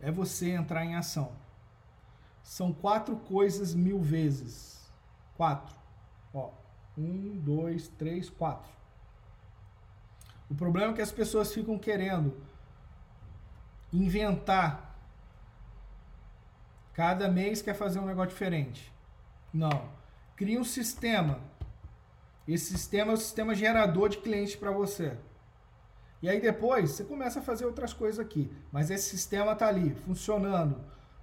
é 0.01 0.11
você 0.11 0.51
entrar 0.51 0.85
em 0.85 0.95
ação. 0.95 1.33
São 2.43 2.73
quatro 2.73 3.17
coisas 3.17 3.75
mil 3.75 4.01
vezes. 4.01 4.91
Quatro. 5.37 5.75
Ó, 6.33 6.51
um, 6.97 7.37
dois, 7.39 7.89
três, 7.89 8.31
quatro. 8.31 8.71
O 10.49 10.55
problema 10.55 10.93
é 10.93 10.95
que 10.97 11.03
as 11.03 11.13
pessoas 11.13 11.53
ficam 11.53 11.79
querendo 11.79 12.37
inventar. 13.93 14.97
Cada 16.93 17.29
mês 17.29 17.63
quer 17.63 17.75
fazer 17.75 17.99
um 17.99 18.07
negócio 18.07 18.31
diferente. 18.31 18.93
Não. 19.53 19.89
Cria 20.37 20.61
um 20.61 20.65
sistema. 20.65 21.41
Esse 22.47 22.73
sistema 22.73 23.13
é 23.13 23.15
o 23.15 23.19
sistema 23.19 23.55
gerador 23.55 24.09
de 24.09 24.19
clientes 24.19 24.57
para 24.57 24.71
você. 24.71 25.17
E 26.23 26.29
aí 26.29 26.41
depois 26.41 26.91
você 26.91 27.05
começa 27.05 27.41
a 27.41 27.43
fazer 27.43 27.65
outras 27.65 27.93
coisas 27.93 28.19
aqui. 28.19 28.51
Mas 28.71 28.91
esse 28.91 29.09
sistema 29.09 29.53
está 29.53 29.69
ali, 29.69 29.95
funcionando 30.07 30.81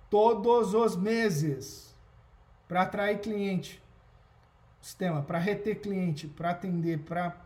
todos 0.10 0.74
os 0.74 0.96
meses 0.96 1.96
para 2.68 2.82
atrair 2.82 3.20
cliente. 3.20 3.82
Sistema 4.82 5.22
para 5.22 5.38
reter 5.38 5.80
cliente, 5.82 6.28
para 6.28 6.52
atender, 6.52 7.00
para 7.00 7.46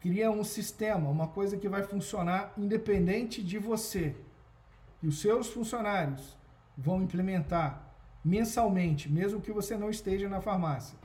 cria 0.00 0.30
um 0.30 0.44
sistema, 0.44 1.10
uma 1.10 1.26
coisa 1.26 1.56
que 1.56 1.68
vai 1.68 1.82
funcionar 1.82 2.52
independente 2.56 3.42
de 3.42 3.58
você. 3.58 4.14
E 5.02 5.08
os 5.08 5.20
seus 5.20 5.48
funcionários 5.48 6.36
vão 6.76 7.02
implementar 7.02 7.82
mensalmente, 8.24 9.10
mesmo 9.10 9.40
que 9.40 9.52
você 9.52 9.76
não 9.76 9.90
esteja 9.90 10.28
na 10.28 10.40
farmácia. 10.40 10.96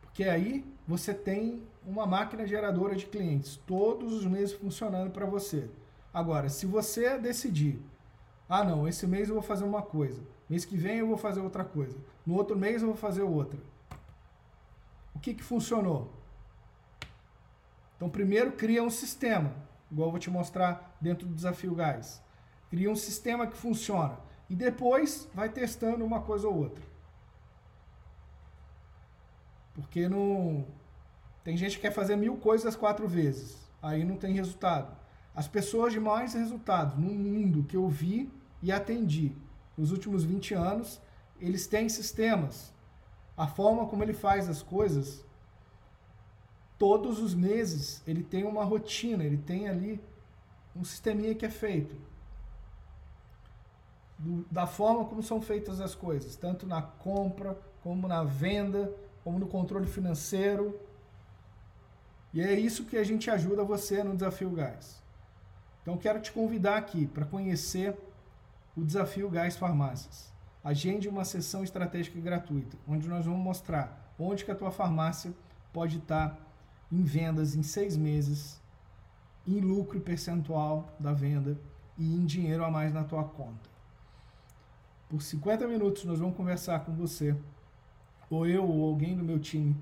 Porque 0.00 0.24
aí 0.24 0.64
você 0.86 1.12
tem 1.12 1.62
uma 1.84 2.06
máquina 2.06 2.46
geradora 2.46 2.94
de 2.94 3.06
clientes 3.06 3.60
todos 3.66 4.12
os 4.12 4.24
meses 4.24 4.54
funcionando 4.54 5.10
para 5.10 5.26
você. 5.26 5.68
Agora, 6.12 6.48
se 6.48 6.64
você 6.64 7.18
decidir, 7.18 7.80
ah 8.48 8.64
não, 8.64 8.86
esse 8.86 9.06
mês 9.06 9.28
eu 9.28 9.34
vou 9.34 9.42
fazer 9.42 9.64
uma 9.64 9.82
coisa, 9.82 10.22
mês 10.48 10.64
que 10.64 10.76
vem 10.76 10.98
eu 10.98 11.06
vou 11.06 11.16
fazer 11.16 11.40
outra 11.40 11.64
coisa, 11.64 11.96
no 12.24 12.34
outro 12.34 12.56
mês 12.56 12.82
eu 12.82 12.88
vou 12.88 12.96
fazer 12.96 13.22
outra. 13.22 13.58
O 15.14 15.18
que, 15.18 15.34
que 15.34 15.42
funcionou? 15.42 16.10
Então, 17.96 18.08
primeiro 18.08 18.52
cria 18.52 18.82
um 18.82 18.90
sistema, 18.90 19.52
igual 19.90 20.08
eu 20.08 20.12
vou 20.12 20.20
te 20.20 20.30
mostrar 20.30 20.96
dentro 21.00 21.26
do 21.26 21.34
Desafio 21.34 21.74
Gás. 21.74 22.22
Cria 22.70 22.90
um 22.90 22.96
sistema 22.96 23.46
que 23.46 23.56
funciona 23.56 24.18
e 24.48 24.54
depois 24.54 25.28
vai 25.34 25.48
testando 25.48 26.04
uma 26.04 26.20
coisa 26.20 26.46
ou 26.46 26.56
outra. 26.56 26.84
Porque 29.76 30.08
não. 30.08 30.66
Tem 31.44 31.56
gente 31.56 31.76
que 31.76 31.82
quer 31.82 31.92
fazer 31.92 32.16
mil 32.16 32.36
coisas 32.38 32.74
quatro 32.74 33.06
vezes, 33.06 33.70
aí 33.80 34.04
não 34.04 34.16
tem 34.16 34.34
resultado. 34.34 34.96
As 35.32 35.46
pessoas 35.46 35.92
de 35.92 36.00
mais 36.00 36.34
resultados 36.34 36.98
no 36.98 37.12
mundo 37.12 37.62
que 37.62 37.76
eu 37.76 37.88
vi 37.88 38.32
e 38.60 38.72
atendi 38.72 39.32
nos 39.78 39.92
últimos 39.92 40.24
20 40.24 40.54
anos, 40.54 41.00
eles 41.40 41.68
têm 41.68 41.88
sistemas. 41.88 42.74
A 43.36 43.46
forma 43.46 43.86
como 43.86 44.02
ele 44.02 44.14
faz 44.14 44.48
as 44.48 44.60
coisas 44.62 45.24
todos 46.78 47.20
os 47.20 47.34
meses 47.34 48.02
ele 48.06 48.22
tem 48.22 48.44
uma 48.44 48.64
rotina, 48.64 49.24
ele 49.24 49.38
tem 49.38 49.68
ali 49.68 50.00
um 50.74 50.84
sisteminha 50.84 51.34
que 51.34 51.46
é 51.46 51.50
feito. 51.50 51.96
Do, 54.18 54.46
da 54.50 54.66
forma 54.66 55.04
como 55.04 55.22
são 55.22 55.40
feitas 55.40 55.80
as 55.80 55.94
coisas, 55.94 56.36
tanto 56.36 56.66
na 56.66 56.82
compra, 56.82 57.58
como 57.82 58.08
na 58.08 58.24
venda, 58.24 58.92
como 59.26 59.40
no 59.40 59.48
controle 59.48 59.88
financeiro. 59.88 60.78
E 62.32 62.40
é 62.40 62.52
isso 62.56 62.84
que 62.84 62.96
a 62.96 63.02
gente 63.02 63.28
ajuda 63.28 63.64
você 63.64 64.04
no 64.04 64.14
Desafio 64.14 64.50
Gás. 64.50 65.02
Então 65.82 65.96
quero 65.96 66.20
te 66.20 66.30
convidar 66.30 66.76
aqui 66.76 67.08
para 67.08 67.24
conhecer 67.24 67.98
o 68.76 68.84
Desafio 68.84 69.28
Gás 69.28 69.56
Farmácias. 69.56 70.32
Agende 70.62 71.08
uma 71.08 71.24
sessão 71.24 71.64
estratégica 71.64 72.20
gratuita, 72.20 72.76
onde 72.86 73.08
nós 73.08 73.26
vamos 73.26 73.40
mostrar 73.40 74.14
onde 74.16 74.44
que 74.44 74.52
a 74.52 74.54
tua 74.54 74.70
farmácia 74.70 75.34
pode 75.72 75.98
estar 75.98 76.38
em 76.90 77.02
vendas 77.02 77.56
em 77.56 77.64
seis 77.64 77.96
meses, 77.96 78.62
em 79.44 79.58
lucro 79.58 80.00
percentual 80.00 80.94
da 81.00 81.12
venda 81.12 81.58
e 81.98 82.14
em 82.14 82.24
dinheiro 82.24 82.64
a 82.64 82.70
mais 82.70 82.94
na 82.94 83.02
tua 83.02 83.24
conta. 83.24 83.68
Por 85.08 85.20
50 85.20 85.66
minutos 85.66 86.04
nós 86.04 86.20
vamos 86.20 86.36
conversar 86.36 86.84
com 86.84 86.92
você, 86.92 87.36
ou 88.30 88.46
eu 88.46 88.68
ou 88.68 88.88
alguém 88.88 89.16
do 89.16 89.24
meu 89.24 89.38
time, 89.38 89.76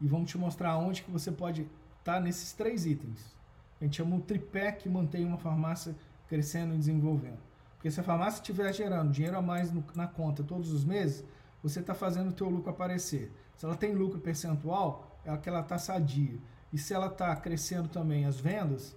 e 0.00 0.06
vamos 0.06 0.30
te 0.30 0.38
mostrar 0.38 0.76
onde 0.76 1.02
que 1.02 1.10
você 1.10 1.32
pode 1.32 1.62
estar 1.98 2.14
tá 2.14 2.20
nesses 2.20 2.52
três 2.52 2.86
itens. 2.86 3.36
A 3.80 3.84
gente 3.84 3.96
chama 3.96 4.16
o 4.16 4.20
tripé 4.20 4.72
que 4.72 4.88
mantém 4.88 5.24
uma 5.24 5.38
farmácia 5.38 5.94
crescendo 6.28 6.74
e 6.74 6.78
desenvolvendo. 6.78 7.38
Porque 7.74 7.90
se 7.90 8.00
a 8.00 8.02
farmácia 8.02 8.40
estiver 8.40 8.72
gerando 8.72 9.12
dinheiro 9.12 9.38
a 9.38 9.42
mais 9.42 9.72
no, 9.72 9.84
na 9.94 10.06
conta 10.06 10.42
todos 10.42 10.72
os 10.72 10.84
meses, 10.84 11.24
você 11.62 11.80
está 11.80 11.94
fazendo 11.94 12.30
o 12.30 12.32
teu 12.32 12.48
lucro 12.48 12.70
aparecer. 12.70 13.32
Se 13.56 13.64
ela 13.64 13.76
tem 13.76 13.94
lucro 13.94 14.20
percentual, 14.20 15.20
é 15.24 15.36
que 15.36 15.48
ela 15.48 15.60
está 15.60 15.78
sadia. 15.78 16.38
E 16.72 16.78
se 16.78 16.92
ela 16.92 17.06
está 17.06 17.34
crescendo 17.36 17.88
também 17.88 18.24
as 18.24 18.38
vendas, 18.38 18.96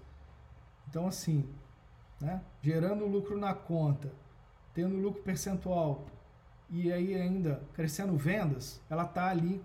então 0.90 1.08
assim, 1.08 1.48
né, 2.20 2.42
gerando 2.62 3.06
lucro 3.06 3.38
na 3.38 3.54
conta, 3.54 4.12
tendo 4.74 4.96
lucro 4.98 5.22
percentual 5.22 6.06
e 6.72 6.92
aí 6.92 7.16
ainda 7.16 7.62
crescendo 7.74 8.16
vendas, 8.16 8.82
ela 8.90 9.04
está 9.04 9.28
ali 9.28 9.62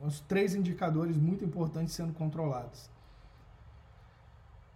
os 0.00 0.20
três 0.20 0.54
indicadores 0.54 1.16
muito 1.16 1.44
importantes 1.44 1.94
sendo 1.94 2.12
controlados. 2.12 2.90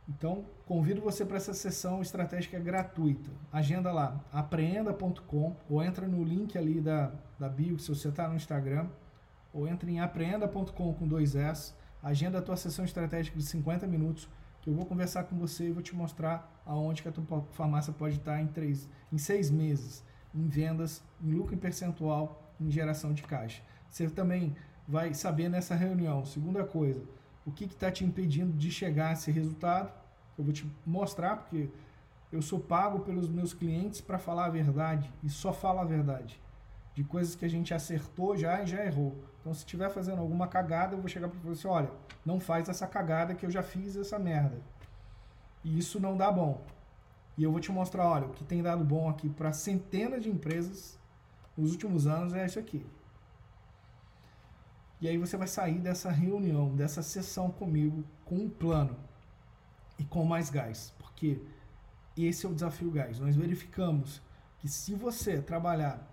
Então, 0.09 0.45
convido 0.67 1.01
você 1.01 1.25
para 1.25 1.37
essa 1.37 1.53
sessão 1.53 2.01
estratégica 2.01 2.61
gratuita. 2.61 3.29
Agenda 3.53 3.93
lá, 3.93 4.21
apreenda.com 4.33 5.57
ou 5.69 5.83
entra 5.83 6.07
no 6.07 6.23
link 6.23 6.57
ali 6.57 6.81
da, 6.81 7.13
da 7.39 7.49
bio, 7.49 7.79
se 7.79 7.89
você 7.89 8.09
está 8.09 8.29
no 8.29 8.37
Instagram, 8.37 8.89
ou 9.53 9.67
entra 9.67 9.91
em 9.91 10.01
apreenda.com 10.01 10.95
com 10.95 11.09
dois 11.09 11.35
S, 11.35 11.75
agenda 12.03 12.39
a 12.39 12.43
tua 12.43 12.57
sessão 12.57 12.85
estratégica 12.85 13.37
de 13.37 13.45
50 13.45 13.87
minutos, 13.89 14.29
que 14.63 14.71
eu 14.71 14.75
vou 14.75 14.87
conversar 14.87 15.25
com 15.25 15.37
você 15.37 15.69
e 15.69 15.73
vou 15.73 15.83
te 15.83 15.95
mostrar 15.95 16.63
aonde 16.65 17.03
que 17.03 17.09
a 17.09 17.13
tua 17.13 17.43
farmácia 17.53 17.93
pode 17.93 18.17
estar 18.17 18.41
em, 18.41 18.47
três, 18.47 18.89
em 19.13 19.19
seis 19.19 19.51
meses, 19.51 20.05
em 20.37 20.47
vendas, 20.47 21.03
em 21.23 21.33
lucro 21.33 21.55
em 21.55 21.59
percentual, 21.59 22.43
em 22.61 22.71
geração 22.71 23.13
de 23.13 23.23
caixa. 23.23 23.63
Você 23.91 24.09
também 24.09 24.55
vai 24.87 25.15
saber 25.15 25.49
nessa 25.49 25.75
reunião, 25.75 26.25
segunda 26.25 26.65
coisa, 26.65 27.03
o 27.45 27.51
que 27.51 27.65
está 27.65 27.91
te 27.91 28.05
impedindo 28.05 28.53
de 28.53 28.71
chegar 28.71 29.09
a 29.09 29.13
esse 29.13 29.31
resultado. 29.31 29.91
Eu 30.37 30.45
vou 30.45 30.53
te 30.53 30.71
mostrar, 30.85 31.37
porque 31.37 31.71
eu 32.31 32.43
sou 32.43 32.61
pago 32.61 33.01
pelos 33.01 33.29
meus 33.29 33.55
clientes 33.55 34.01
para 34.01 34.19
falar 34.19 34.47
a 34.47 34.51
verdade 34.51 35.11
e 35.23 35.31
só 35.31 35.53
falo 35.53 35.81
a 35.81 35.85
verdade 35.85 36.41
de 36.97 37.05
coisas 37.05 37.35
que 37.35 37.45
a 37.45 37.49
gente 37.49 37.75
acertou 37.75 38.37
já 38.37 38.63
e 38.63 38.67
já 38.67 38.83
errou. 38.85 39.15
Então, 39.39 39.53
se 39.53 39.61
estiver 39.61 39.91
fazendo 39.91 40.19
alguma 40.19 40.49
cagada, 40.49 40.95
eu 40.95 40.99
vou 40.99 41.09
chegar 41.09 41.29
para 41.29 41.39
você, 41.41 41.69
olha, 41.69 41.91
não 42.25 42.41
faz 42.41 42.71
essa 42.71 42.87
cagada 42.87 43.35
que 43.35 43.45
eu 43.45 43.51
já 43.51 43.63
fiz 43.63 43.97
essa 43.97 44.19
merda. 44.19 44.59
E 45.63 45.79
isso 45.79 46.01
não 46.01 46.17
dá 46.17 46.33
bom. 46.33 46.65
E 47.37 47.43
eu 47.43 47.51
vou 47.51 47.61
te 47.61 47.71
mostrar, 47.71 48.07
olha, 48.07 48.27
o 48.27 48.33
que 48.33 48.45
tem 48.45 48.63
dado 48.63 48.85
bom 48.85 49.09
aqui 49.09 49.29
para 49.29 49.53
centenas 49.53 50.23
de 50.23 50.31
empresas 50.31 50.99
nos 51.57 51.73
últimos 51.73 52.07
anos 52.07 52.33
é 52.33 52.45
isso 52.47 52.59
aqui. 52.59 52.85
E 55.01 55.09
aí 55.09 55.19
você 55.19 55.37
vai 55.37 55.47
sair 55.47 55.79
dessa 55.79 56.11
reunião, 56.11 56.75
dessa 56.75 57.03
sessão 57.03 57.51
comigo 57.51 58.03
com 58.25 58.37
um 58.37 58.49
plano 58.49 58.97
e 59.99 60.05
com 60.05 60.25
mais 60.25 60.49
gás, 60.49 60.95
porque 60.99 61.43
esse 62.17 62.47
é 62.47 62.49
o 62.49 62.55
desafio 62.55 62.91
gás. 62.91 63.19
Nós 63.21 63.37
verificamos 63.37 64.23
que 64.59 64.69
se 64.69 64.95
você 64.95 65.41
trabalhar 65.41 66.11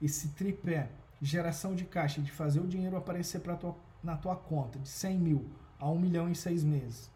esse 0.00 0.28
tripé, 0.28 0.90
geração 1.20 1.74
de 1.74 1.86
caixa, 1.86 2.20
de 2.20 2.30
fazer 2.30 2.60
o 2.60 2.66
dinheiro 2.66 2.96
aparecer 2.96 3.40
tua, 3.40 3.74
na 4.02 4.16
tua 4.16 4.36
conta, 4.36 4.78
de 4.78 4.88
100 4.88 5.18
mil 5.18 5.50
a 5.78 5.88
1 5.90 5.98
milhão 5.98 6.28
em 6.28 6.34
seis 6.34 6.62
meses, 6.62 7.10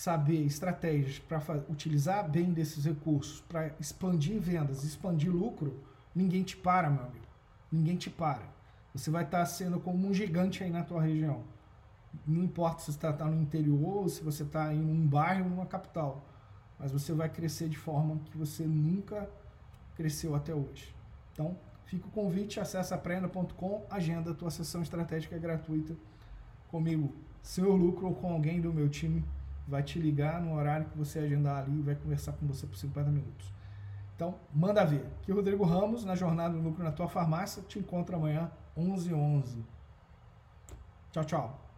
saber 0.00 0.46
estratégias 0.46 1.18
para 1.18 1.38
utilizar 1.68 2.26
bem 2.26 2.54
desses 2.54 2.86
recursos, 2.86 3.42
para 3.42 3.74
expandir 3.78 4.40
vendas, 4.40 4.82
expandir 4.82 5.30
lucro, 5.30 5.78
ninguém 6.14 6.42
te 6.42 6.56
para, 6.56 6.88
meu 6.88 7.04
amigo. 7.04 7.26
Ninguém 7.70 7.98
te 7.98 8.08
para. 8.08 8.48
Você 8.94 9.10
vai 9.10 9.24
estar 9.24 9.40
tá 9.40 9.44
sendo 9.44 9.78
como 9.78 10.08
um 10.08 10.14
gigante 10.14 10.64
aí 10.64 10.70
na 10.70 10.82
tua 10.82 11.02
região. 11.02 11.44
Não 12.26 12.42
importa 12.42 12.80
se 12.80 12.86
você 12.86 12.92
está 12.92 13.12
tá 13.12 13.26
no 13.26 13.42
interior 13.42 13.98
ou 13.98 14.08
se 14.08 14.24
você 14.24 14.42
está 14.42 14.72
em 14.72 14.82
um 14.82 15.06
bairro 15.06 15.44
ou 15.44 15.50
numa 15.50 15.66
capital. 15.66 16.24
Mas 16.78 16.90
você 16.90 17.12
vai 17.12 17.28
crescer 17.28 17.68
de 17.68 17.76
forma 17.76 18.20
que 18.24 18.38
você 18.38 18.64
nunca 18.64 19.28
cresceu 19.94 20.34
até 20.34 20.54
hoje. 20.54 20.96
Então, 21.34 21.58
Fica 21.84 22.06
o 22.06 22.10
convite, 22.12 22.60
acessa 22.60 22.94
aprenda.com, 22.94 23.84
agenda 23.90 24.30
a 24.30 24.34
tua 24.34 24.48
sessão 24.48 24.80
estratégica 24.80 25.36
gratuita 25.36 25.96
comigo, 26.68 27.12
Senhor 27.42 27.74
Lucro 27.74 28.06
ou 28.06 28.14
com 28.14 28.32
alguém 28.32 28.60
do 28.60 28.72
meu 28.72 28.88
time 28.88 29.24
vai 29.66 29.82
te 29.82 29.98
ligar 29.98 30.40
no 30.40 30.54
horário 30.54 30.86
que 30.86 30.98
você 30.98 31.20
agendar 31.20 31.58
ali 31.58 31.78
e 31.78 31.82
vai 31.82 31.94
conversar 31.94 32.32
com 32.32 32.46
você 32.46 32.66
por 32.66 32.76
50 32.76 33.10
minutos. 33.10 33.52
Então, 34.16 34.34
manda 34.52 34.84
ver. 34.84 35.06
Aqui 35.22 35.32
Rodrigo 35.32 35.64
Ramos, 35.64 36.04
na 36.04 36.14
Jornada 36.14 36.54
do 36.54 36.60
Lucro 36.60 36.84
na 36.84 36.92
Tua 36.92 37.08
Farmácia. 37.08 37.62
Te 37.62 37.78
encontro 37.78 38.16
amanhã, 38.16 38.50
11h11. 38.76 39.14
11. 39.14 39.64
Tchau, 41.12 41.24
tchau. 41.24 41.69